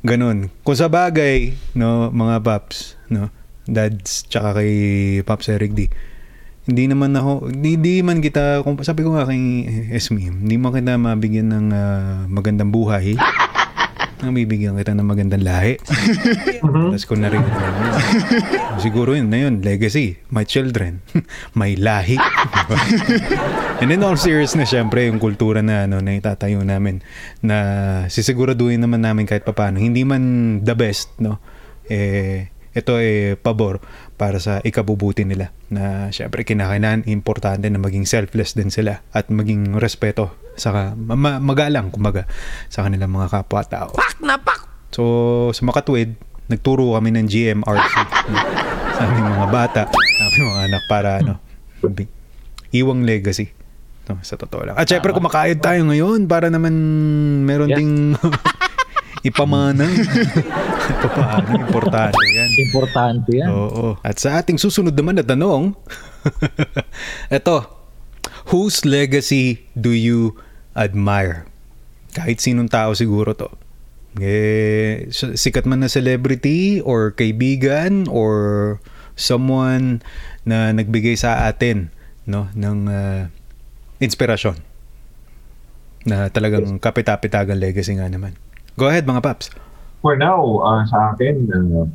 [0.02, 0.50] ganun.
[0.66, 3.30] Kung sa bagay, no, mga Pops, no,
[3.70, 4.74] dads, tsaka kay
[5.22, 5.88] Pops Eric D,
[6.66, 10.74] hindi naman ako, hindi, hindi man kita, kung sabi ko nga kay Esme, hindi man
[10.74, 13.18] kita mabigyan ng ah, magandang buhay.
[14.22, 15.82] Ang bibigyan kita ng magandang lahi.
[16.62, 17.42] Tapos ko na rin.
[18.78, 20.22] siguro yun na yun, legacy.
[20.30, 21.02] My children.
[21.58, 22.22] My lahi.
[23.82, 27.02] And then all seriousness, syempre, yung kultura na, ano, na itatayo namin
[27.42, 27.58] na
[28.14, 29.82] sisiguraduhin naman namin kahit papano.
[29.82, 31.42] Hindi man the best, no?
[31.90, 33.84] Eh, ito eh pabor
[34.22, 39.74] para sa ikabubuti nila na syempre kinakailangan importante na maging selfless din sila at maging
[39.76, 42.30] respeto sa ma- magalang kumbaga
[42.70, 43.98] sa kanilang mga kapwa-tao.
[43.98, 44.70] Pak na pak!
[44.94, 45.02] So
[45.50, 46.14] sa Makatwid,
[46.46, 47.94] nagturo kami ng GMRC
[48.96, 51.34] sa aming mga bata, sa aming mga anak para ano,
[52.70, 53.50] iwang legacy.
[54.06, 54.76] No, sa totoo lang.
[54.78, 56.74] At syempre kumakayod tayo ngayon para naman
[57.42, 57.78] meron Yes.
[57.78, 57.94] ding
[59.22, 59.86] ipamana.
[61.06, 62.50] Papaano, importante yan.
[62.58, 63.50] Importante yan.
[63.50, 63.98] Oo.
[64.02, 65.74] At sa ating susunod naman na tanong,
[67.38, 67.66] eto,
[68.50, 70.38] whose legacy do you
[70.74, 71.46] admire?
[72.12, 73.50] Kahit sinong tao siguro to.
[74.20, 78.84] Eh, sikat man na celebrity or kaibigan or
[79.16, 80.04] someone
[80.44, 81.94] na nagbigay sa atin
[82.28, 83.32] no ng ah,
[84.04, 84.60] inspirasyon
[86.04, 88.34] na talagang kapita-pitagang legacy nga naman.
[88.80, 89.52] Go ahead mga paps.
[90.02, 91.86] For now, ah, sa akin, uh,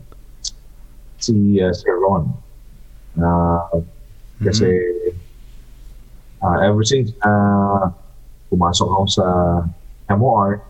[1.18, 2.30] si uh, Sir Ron.
[3.16, 3.80] Uh,
[4.44, 4.68] kasi
[6.44, 7.32] ah, ever since na
[8.52, 9.26] pumasok ako sa
[10.12, 10.60] MOR,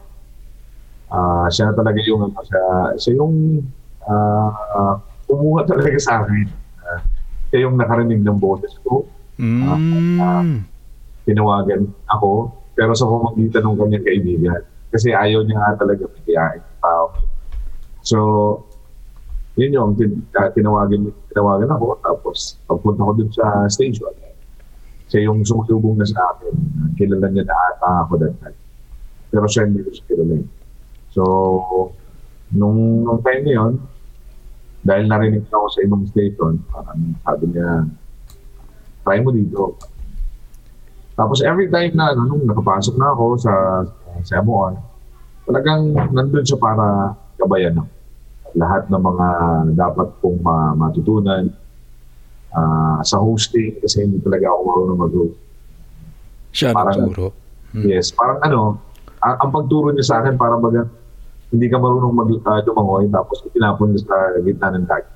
[1.11, 2.62] ah, siya na talaga yung ano, siya,
[2.97, 3.66] siya yung
[4.07, 4.95] uh,
[5.27, 6.47] kumuha talaga sa akin.
[6.87, 7.03] Ah,
[7.51, 9.05] siya yung nakarinig ng boses ko.
[9.37, 10.64] Mm.
[11.29, 14.62] tinawagan ako pero sa pamamagitan ng kanyang kaibigan
[14.96, 17.04] kasi ayaw niya nga talaga pigiyain ng tao.
[18.00, 18.18] So,
[19.61, 24.09] yun yung tin- ah, tinawagan, tinawagan ako tapos pagpunta ko dun sa station
[25.06, 26.54] siya yung sumalubong na sa akin.
[26.98, 28.59] Kilala niya na ata ako that time.
[29.30, 30.37] Pero siya hindi ko siya kilala.
[31.14, 31.22] So,
[32.50, 33.72] nung, nung time na yun,
[34.87, 37.87] dahil narinig na ako sa ibang station, parang sabi niya,
[39.06, 39.78] try mo dito.
[41.14, 43.52] Tapos every time na ano, nung nakapasok na ako sa,
[44.22, 44.76] sa MOR,
[45.44, 47.90] talagang nandun siya para gabayan ako.
[48.57, 49.29] Lahat ng mga
[49.76, 51.52] dapat kong ma- matutunan
[52.57, 55.37] ah, sa hosting kasi hindi talaga ako marunong mag-host.
[56.57, 57.29] Siya Parang- nagturo.
[57.76, 58.61] Yes, parang ano,
[59.20, 60.88] ang, ang pagturo niya sa akin parang baga
[61.52, 65.14] hindi ka marunong mag uh, lumangoy tapos itinapon niya sa gitna ng dagat.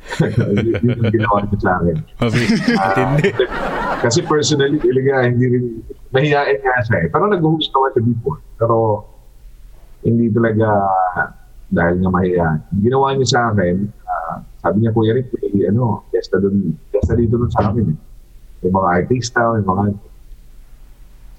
[0.56, 1.96] yun yun yung ginawa niya sa akin.
[2.18, 2.42] Mabi.
[2.74, 3.28] Ah, Matindi.
[4.00, 5.64] kasi personally, talaga, hindi rin,
[6.10, 7.08] mahihain nga siya eh.
[7.12, 8.40] Pero nag-host naman siya before.
[8.56, 8.76] Pero,
[10.00, 10.68] hindi talaga
[11.70, 12.60] dahil nga mahihain.
[12.80, 13.76] Ginawa niya sa akin,
[14.08, 17.98] ah, sabi niya, Kuya Rick, may, ano, fiesta dun, fiesta dito dun sa amin eh.
[18.60, 19.84] May mga artista, may mga,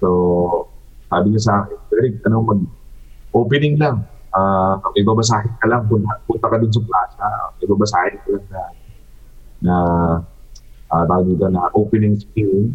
[0.00, 0.08] so,
[1.10, 2.60] sabi niya sa akin, Kuya Rick, ano, mag,
[3.36, 4.06] opening lang.
[4.32, 7.28] Ah, may babasahin ka lang, punta, punta ka dun sa plaza,
[7.60, 8.62] may babasahin ka lang na,
[9.60, 9.74] na
[10.92, 12.68] uh, tawag dito na opening spiel.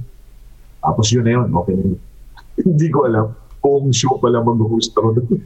[0.81, 1.95] Tapos yun na yun, opening.
[2.65, 5.39] Hindi ko alam kung show pala mag-host ako doon.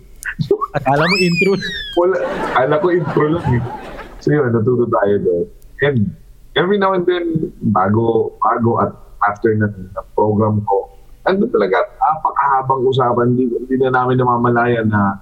[0.71, 1.51] Akala mo intro.
[1.99, 2.15] Wala,
[2.55, 3.63] ala ko intro lang eh.
[4.23, 5.45] So yun, natuto tayo doon.
[5.81, 5.97] And
[6.55, 8.91] every now and then, bago, bago at
[9.27, 10.87] after ng, ng program ko,
[11.27, 15.21] ano talaga, apakahabang usapan, hindi, hindi na namin namamalayan na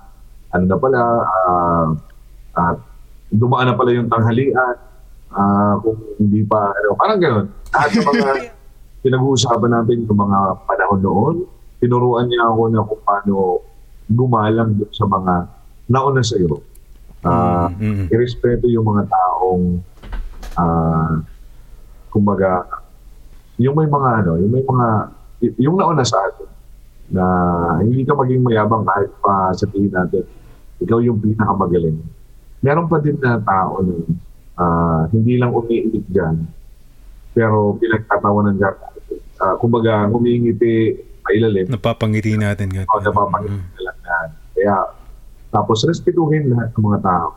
[0.55, 1.87] ano na pala, ah,
[2.55, 2.73] ah,
[3.29, 4.75] dumaan na pala yung tanghalian,
[5.31, 7.47] ah, kung hindi pa, ano, parang gano'n.
[7.69, 8.31] Lahat ng mga
[9.03, 11.35] pinag-uusapan natin yung mga panahon noon,
[11.79, 13.35] tinuruan niya ako na kung paano
[14.05, 15.33] gumalang sa mga
[15.87, 16.59] nauna sa iyo.
[17.19, 18.05] Ah, Mm, mm.
[18.09, 19.83] irespeto yung mga taong
[20.55, 21.19] ah
[22.07, 22.63] kumbaga
[23.59, 24.87] yung may mga ano, yung may mga
[25.59, 26.47] yung nauna sa atin.
[27.09, 27.25] na
[27.81, 30.21] hindi ka maging mayabang kahit pa sa tingin natin.
[30.77, 31.97] Ikaw yung pinakamagaling.
[32.61, 33.93] Meron pa din na tao na
[34.59, 36.43] ah, hindi lang umiinig dyan,
[37.31, 38.75] pero pinagtatawanan dyan.
[39.39, 41.71] Uh, kumbaga, humingiti pailalim.
[41.71, 42.67] Napapangiti natin.
[42.75, 43.03] O, ganun.
[43.07, 44.29] napapangiti na lang yan.
[44.59, 44.75] Kaya,
[45.53, 47.27] tapos respetuhin lahat ng mga tao.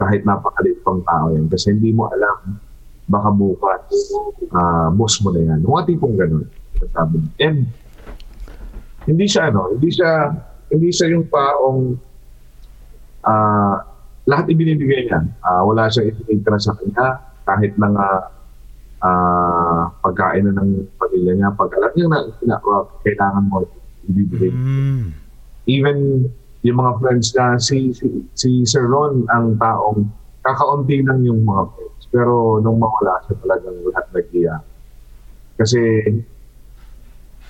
[0.00, 1.52] Kahit napakalit pang tao yan.
[1.52, 2.56] Kasi hindi mo alam,
[3.04, 3.84] baka bukas,
[4.56, 5.60] ah, boss mo na yan.
[5.60, 6.48] Mga tipong ganun.
[7.36, 7.68] And,
[9.04, 10.30] hindi siya, ano, hindi siya,
[10.72, 12.00] hindi siya yung taong,
[13.28, 13.91] ah,
[14.26, 15.20] lahat ibinibigay niya.
[15.42, 18.08] Ah, wala siyang itinitira sa kanya, kahit na nga,
[19.02, 23.66] ah, pagkain na ng pamilya niya, pag alam niya na, na ah, kailangan mo
[24.06, 25.14] ibibigay Mm.
[25.70, 26.26] even
[26.62, 30.06] yung mga friends na si, si, si Sir Ron ang taong
[30.42, 32.02] kakaunti lang yung mga friends.
[32.10, 34.56] Pero nung mawala siya talagang lahat nag-iya.
[35.58, 35.82] Kasi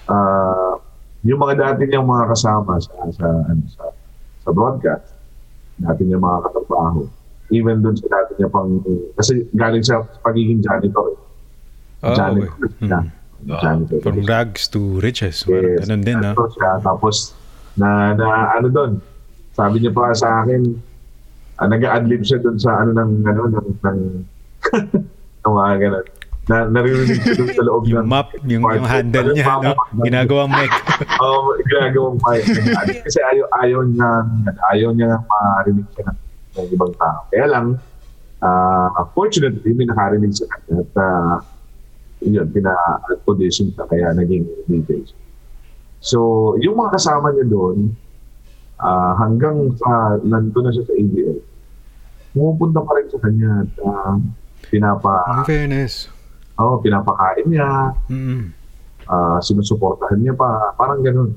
[0.09, 0.77] ah
[1.23, 3.85] yung mga dati niyang mga kasama sa sa ano, sa,
[4.43, 5.12] sa broadcast,
[5.83, 7.01] dati niyang mga katrabaho,
[7.51, 8.70] even doon sa dati niya pang
[9.18, 11.18] kasi galing sa pagiging janitor.
[12.03, 12.89] Oh, janitor okay.
[12.89, 13.01] siya.
[13.43, 13.59] Mm.
[13.59, 13.99] Janitor.
[14.07, 15.43] From rags to riches.
[15.51, 16.30] Yes, ganun din, no?
[16.35, 16.78] nandun siya.
[16.78, 17.35] Tapos,
[17.74, 18.93] na, na ano doon,
[19.53, 20.62] sabi niya pa sa akin,
[21.59, 23.99] ah, nag-adlib siya doon sa ano ng, ano, ng, ng,
[25.43, 26.07] ng mga ganun.
[26.51, 29.78] Na, naririnig siya doon sa loob Yung ng map, yung, yung handle niya, no?
[30.03, 30.74] Ginagawang mech.
[31.22, 32.43] Oo, ginagawang mic.
[33.07, 34.11] Kasi ayaw, ayaw niya,
[34.74, 36.18] ayaw niya nga marinig siya ng,
[36.59, 37.18] ng ibang tao.
[37.30, 37.66] Kaya lang,
[38.43, 41.38] ah fortunately, may nakarinig kanya at uh,
[42.26, 45.11] yun, pina-audition siya kaya naging DJ.
[46.03, 47.95] So, yung mga kasama niya doon,
[48.82, 51.38] ah, hanggang sa nandun na siya sa ABL,
[52.34, 54.14] pumupunta pa rin sa kanya at ah,
[54.70, 56.12] pinapa, In fairness.
[56.57, 58.53] Oh, pinapakain niya, Mm.
[59.05, 61.31] ah sinusuportahan niya pa, parang ganun.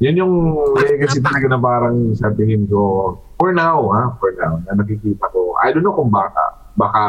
[0.00, 0.32] Yan yung
[0.74, 5.52] legacy talaga na parang sa tingin ko, for now, ha, for now, na nakikita ko,
[5.60, 6.40] I don't know kung baka,
[6.74, 7.04] baka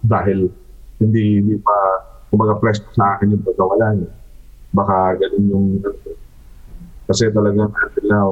[0.00, 0.46] dahil
[0.96, 1.74] hindi, hindi pa,
[2.28, 4.10] kumbaga fresh sa akin yung pagkawala niya.
[4.70, 5.66] Baka ganun yung,
[7.04, 8.28] kasi talagang until now,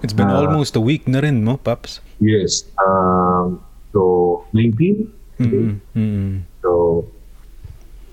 [0.00, 0.40] It's been Ah.
[0.40, 2.00] almost a week na rin, no, Paps?
[2.24, 3.60] yes, um,
[3.92, 4.00] so,
[4.56, 5.12] 19?
[5.36, 5.76] Mm.
[5.92, 6.48] Mm.
[6.64, 7.04] So,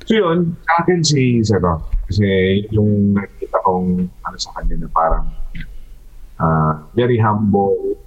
[0.07, 1.83] so yun, sa akin si Zero.
[2.07, 2.23] Kasi
[2.71, 5.27] yung nakikita kong ano sa kanya na parang
[6.39, 7.99] ah, very humble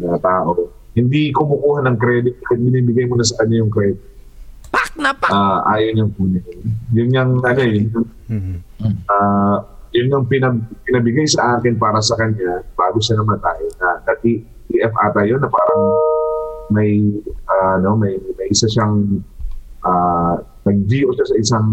[0.00, 0.72] na tao.
[0.96, 4.00] Hindi kumukuha ng credit kahit binibigay mo na sa kanya yung credit.
[4.72, 5.28] Pak na pak!
[5.68, 6.44] ayaw niyang kunin.
[6.96, 8.56] Yun yung ano eh, yung, Mm.
[9.12, 9.60] ah,
[9.92, 13.60] yun yung pinab- pinabigay sa akin para sa kanya bago siya namatay.
[13.76, 15.84] Na, na TF ata yun na parang
[16.72, 17.04] may
[17.44, 19.20] ah, ano may may isa siyang
[19.84, 21.66] uh, nag-VO siya sa isang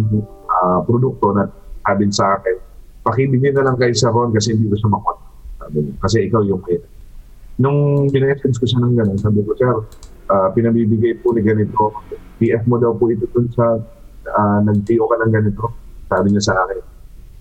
[0.50, 1.46] ah, produkto na
[1.86, 2.70] sabi sa akin
[3.06, 5.16] pakibigyan na lang kay sa Ron kasi hindi ko siya makuha.
[5.60, 6.78] Sabi niya, kasi ikaw yung may
[7.60, 9.68] nung binessence ko siya ng gano'n, sabi ko, sir,
[10.32, 11.92] ah, pinabibigay po ni ganito,
[12.40, 13.76] PF mo daw po ito dun sa
[14.32, 15.64] uh, nag-VO ka ng ganito.
[16.08, 16.80] Sabi niya sa akin,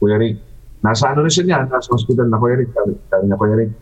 [0.03, 0.42] Kuya Rick,
[0.82, 2.74] nasa ano na siya niya, nasa hospital na Kuya Rick.
[2.74, 3.72] Sabi, sabi niya, Kuya Rick,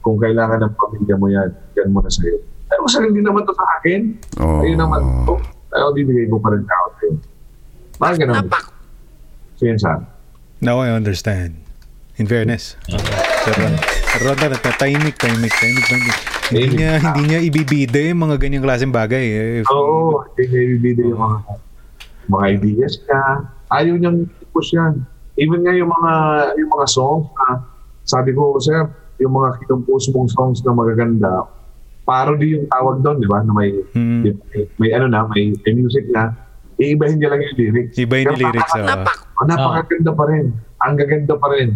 [0.00, 2.40] kung kailangan ng pamilya mo yan, yan mo na sa'yo.
[2.64, 4.00] Pero sa hindi naman to sa akin.
[4.40, 4.64] Oh.
[4.64, 5.36] Ayun naman to.
[5.74, 7.14] Ayaw, bibigay ko pa rin tao sa'yo.
[7.98, 8.46] Mga ganun.
[9.58, 9.98] So yun sa.
[10.62, 11.58] Now I understand.
[12.14, 12.78] In fairness.
[12.86, 12.98] Uh,
[13.42, 13.74] Sir Ron.
[13.82, 15.90] Sir Ron, na tahimik, tahimik, tahimik.
[16.54, 19.24] Hindi niya, hindi niya ibibida yung mga ganyang klaseng bagay.
[19.26, 19.60] Eh.
[19.66, 21.38] If- Oo, hindi niya ibibigay yung mga,
[22.30, 23.22] mga ideas niya.
[23.74, 24.18] Ayaw niyang
[24.54, 25.02] push yan.
[25.34, 26.12] Even nga yung mga,
[26.54, 27.66] yung mga songs na
[28.06, 28.86] sabi ko, sir,
[29.18, 31.50] yung mga kinumpos mong songs na magaganda,
[32.04, 33.40] parody yung tawag doon, di ba?
[33.40, 34.22] Na may, Hmm.
[34.22, 34.32] may,
[34.76, 36.36] may ano na, may, may music na,
[36.76, 37.96] iibahin niya lang yung lyrics.
[37.96, 38.72] Ibahin yung lyrics.
[38.76, 39.24] napaka-.
[39.34, 40.46] Oh, napakaganda pa rin.
[40.84, 41.68] Ang gaganda pa rin.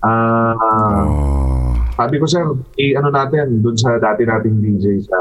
[0.00, 1.74] Ah, Oh.
[1.92, 2.44] sabi ko sir,
[2.78, 5.18] i-ano natin dun sa dati nating DJ sa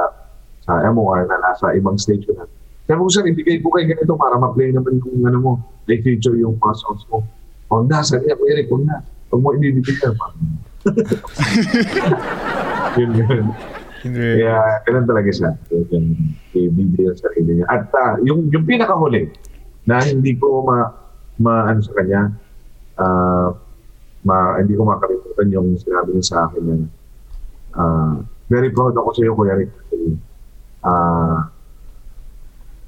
[0.64, 2.46] sa MOR na nasa ibang station na.
[2.86, 5.52] Sabi ko sir, ibigay ko kay ganito para ma-play naman yung ano mo,
[5.84, 7.26] may feature yung mga songs mo.
[7.68, 8.98] Huwag na, sabi niya, Eric, huwag na.
[9.30, 10.16] Huwag mo ibibigay yan.
[12.98, 13.46] yun, yun.
[14.06, 14.40] In fairness.
[14.40, 15.52] Kaya, ganun talaga siya.
[15.72, 16.08] Yung
[16.56, 17.68] ibibigay yung sarili niya.
[17.68, 19.32] At ah, yung, yung pinakahuli,
[19.90, 20.88] na hindi ko ma,
[21.42, 22.22] ma ano sa kanya,
[23.00, 23.50] ah,
[24.24, 26.76] ma, hindi ko makalimutan yung sinabi niya sa akin na
[27.76, 28.16] ah,
[28.50, 29.72] very proud ako sa iyo, Kuya Rick.
[30.80, 31.52] Ah,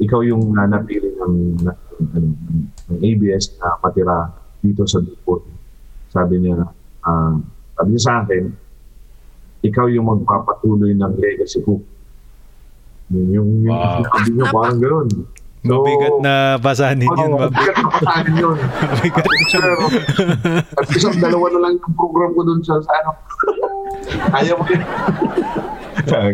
[0.01, 1.78] ikaw yung uh, napili ng, ng,
[2.09, 2.28] ng,
[2.89, 5.45] ng ABS na matira dito sa Dupont.
[6.09, 6.66] Sabi niya,
[7.05, 7.38] ah,
[7.78, 8.43] sabi niya sa akin,
[9.62, 11.78] ikaw yung magpapatuloy ng legacy ko.
[13.07, 14.01] Yung, yung, yung Wow.
[14.07, 15.09] sabi niya, parang gano'n.
[15.62, 17.53] Mabigat na basahin yun, Oo, Bob.
[17.53, 18.57] mabigat na pasanin yun.
[18.57, 19.34] Mabigat na.
[19.51, 19.76] Pero,
[20.74, 23.12] at isang dalawa na lang yung program ko dun sa, sa ano.
[24.32, 24.82] Kaya mo yan.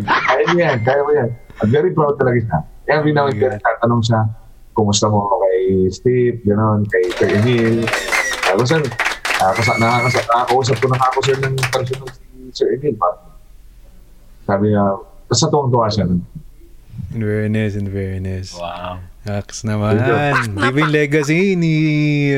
[0.07, 1.29] kaya mo yan, kaya mo yan.
[1.59, 2.57] I'm very proud talaga siya.
[2.87, 4.21] Every now and then, tatanong siya,
[4.71, 5.59] kumusta mo kay
[5.89, 7.83] Steve, gano'n, kay Sir Emil.
[8.45, 9.73] Tapos, nakakasa,
[10.23, 12.95] nakakausap ko na ako sir ng personal si Sir Emil.
[12.95, 13.23] Parang,
[14.43, 14.85] sabi niya,
[15.25, 16.05] basta tuwang-tuwa siya.
[16.05, 16.21] nun.
[17.13, 18.47] In fairness, in fairness.
[18.53, 18.99] Wow.
[19.27, 19.99] Aks naman.
[20.55, 21.75] Living legacy ni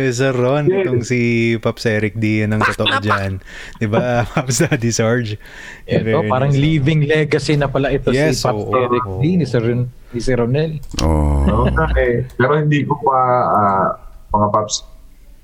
[0.09, 0.65] Sir Ron.
[0.65, 0.77] Yes.
[0.81, 1.19] Itong si
[1.55, 2.41] Pops Eric D.
[2.41, 3.37] Yan ang totoo dyan.
[3.77, 5.37] Di ba, Pops Daddy Sarge?
[5.85, 6.31] In Ito, fairness.
[6.33, 9.21] parang living legacy na pala ito Yes, si Pops oo, Eric oo.
[9.21, 9.61] D, ni Sir,
[10.09, 10.81] ni Sir Ronel.
[11.05, 11.69] Oh.
[11.93, 13.87] Eh, pero hindi ko pa, ah,
[14.27, 14.81] mga paps,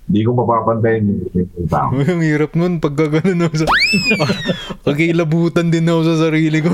[0.06, 1.90] hindi ko mapapantayin yung, yung tao.
[2.14, 3.68] Ang hirap nun pag gano'n ako sa...
[4.86, 6.70] Kagilabutan din ako sa sarili ko.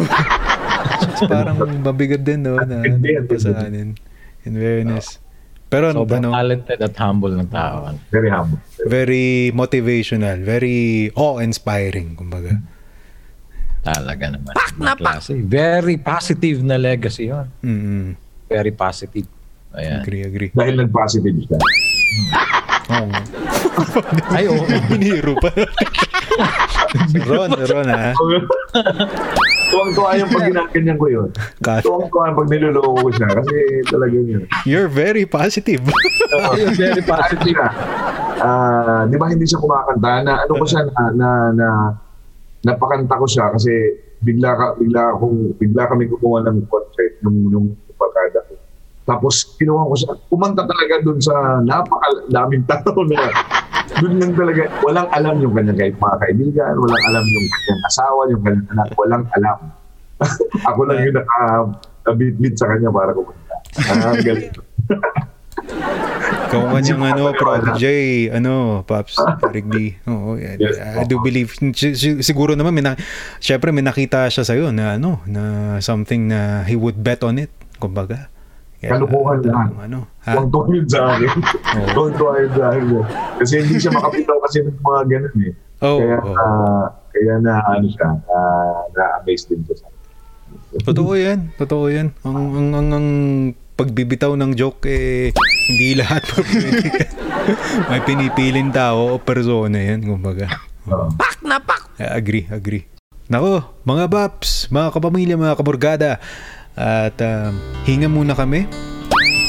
[1.31, 2.59] parang mabigat din, no?
[2.59, 3.95] Na, Hindi, na pasanin.
[4.43, 5.23] In fairness.
[5.71, 7.95] Pero Sobrang ano, talented at humble ng tao.
[8.11, 8.59] Very humble.
[8.83, 12.59] very motivational, very awe-inspiring, kumbaga.
[13.79, 14.51] Talaga naman.
[14.51, 15.39] Pak klase.
[15.39, 17.47] Very positive na legacy yun.
[17.63, 18.19] Mm-mm.
[18.51, 19.25] Very positive.
[19.71, 20.03] Ayan.
[20.03, 20.49] Agree, agree.
[20.51, 21.57] Dahil nag-positive siya.
[22.91, 23.11] Oo.
[24.35, 24.63] Ay, oo.
[24.91, 25.49] Biniro pa.
[27.29, 28.11] Ron, Ron ha.
[29.71, 31.29] Tuwang-tuwa yung pag ginaganyan ko yun.
[31.63, 33.27] Gosh, Tuwang-tuwa yung pag niloloko ko siya.
[33.31, 33.55] Kasi
[33.87, 34.43] talaga yun.
[34.67, 35.79] you're very positive.
[36.51, 37.55] Ayun, very positive.
[38.41, 40.25] Ah, di ba hindi siya kumakanta?
[40.25, 41.67] Na ano ko siya na na, na
[42.65, 43.69] napakanta ko siya kasi
[44.17, 47.67] bigla ka bigla akong bigla kami kukuha ng concert nung nung
[48.01, 48.40] barkada.
[49.01, 50.11] Tapos kinuha ko siya.
[50.27, 53.19] Kumanta talaga dun sa napakadaming tao na
[53.97, 54.63] dun lang talaga.
[54.81, 58.87] Walang alam yung kanyang kahit mga kaibigan, walang alam yung kanyang asawa, yung kanyang anak,
[58.95, 59.57] walang alam.
[60.69, 63.55] Ako lang yung naka-bit-bit sa kanya para kumanta.
[63.89, 64.53] Ah, galing.
[66.51, 69.15] Man yung ano, prodigy, ano, Pops,
[69.49, 69.95] D.
[70.03, 70.75] Oo, yeah, Yes.
[70.77, 71.55] I do believe.
[71.71, 72.99] si- si- Siguro naman, may na,
[73.39, 75.41] syempre may nakita siya sa'yo na ano, na
[75.79, 78.27] something na he would bet on it, kumbaga.
[78.81, 79.69] Kalukuhan lang.
[79.77, 80.33] Ano, ha?
[80.33, 81.29] Tuwang-tuwa yun sa akin.
[81.93, 82.83] Tuwang-tuwa yun sa akin.
[83.37, 85.53] Kasi hindi siya makapitaw kasi ng mga ganun eh.
[85.81, 86.33] Oo, kaya, oo.
[86.37, 89.99] ah, kaya na ano siya, ah, na-amaze din siya sa akin.
[90.81, 92.07] Totoo yan, totoo yan.
[92.25, 93.07] Ang, ang, ang, ang
[93.77, 95.29] pagbibitaw ng joke, eh,
[95.69, 96.25] hindi lahat.
[97.89, 100.49] May pinipiling tao o persona yan, kumbaga.
[100.89, 101.09] Oo.
[102.01, 102.85] I agree, agree.
[103.31, 106.19] Nako, mga Baps, mga kapamilya, mga kaburgada,
[106.75, 108.67] at um, hinga muna kami.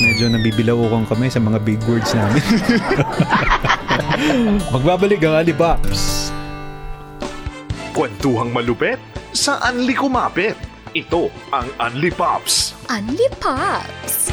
[0.02, 2.42] Medyo nabibilawukan kami sa mga big words namin.
[4.74, 6.34] Magbabalik ang Ali Baps.
[7.94, 8.98] Kwentuhang malupet
[9.30, 10.58] sa Anli Kumapit.
[10.92, 12.76] Ito ang Anli Pops.
[12.92, 14.28] Unli Pops!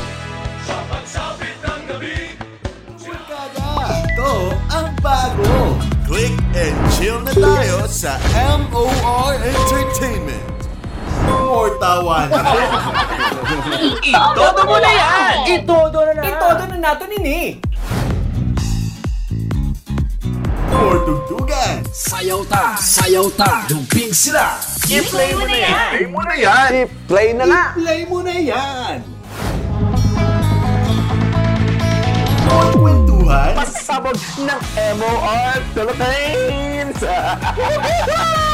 [3.79, 4.33] Ito
[4.67, 5.79] ang bago.
[6.03, 8.19] Click and chill na tayo sa
[8.67, 10.58] MOR Entertainment.
[11.79, 12.43] Tawanan.
[14.11, 15.35] Itodo mo na yan!
[15.47, 16.23] Itodo na na!
[16.27, 17.55] Itodo na nato nini!
[20.69, 21.79] More tugtugan.
[21.89, 24.59] Sayaw ta, sayaw ta, dumping sila.
[24.91, 25.89] I-play mo na yan!
[25.95, 26.71] Play mo na yan!
[27.07, 27.61] Play na na!
[27.73, 28.97] Play mo na yan.
[32.79, 33.53] Kwentuhan.
[33.59, 34.61] Pasabog ng
[34.95, 36.99] MOR Philippines!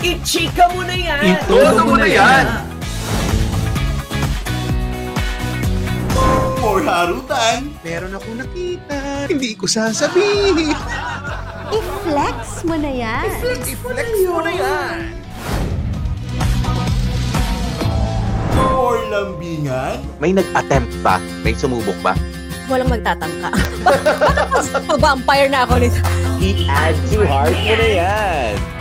[0.00, 1.44] I-chika mo na yan!
[1.44, 2.44] Itodo mo na yan!
[6.56, 7.68] More harutan.
[7.84, 8.96] Meron ako nakita,
[9.28, 10.72] hindi ko sasabihin.
[11.68, 13.28] I-flex mo na yan!
[13.68, 14.96] I-flex mo na yan.
[18.56, 20.00] More lambingan.
[20.16, 21.20] May nag-attempt ba?
[21.44, 22.16] May sumubok ba?
[22.72, 23.52] Walang magtatangka.
[24.56, 26.00] Bakit mag-vampire na ako nito?
[26.40, 28.79] I-add to heart mo na yan!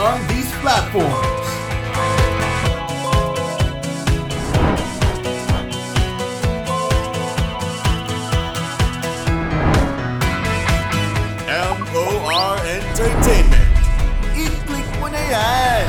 [0.00, 1.46] On these platforms.
[11.92, 13.70] MOR Entertainment.
[14.32, 15.84] I-click mo na yan.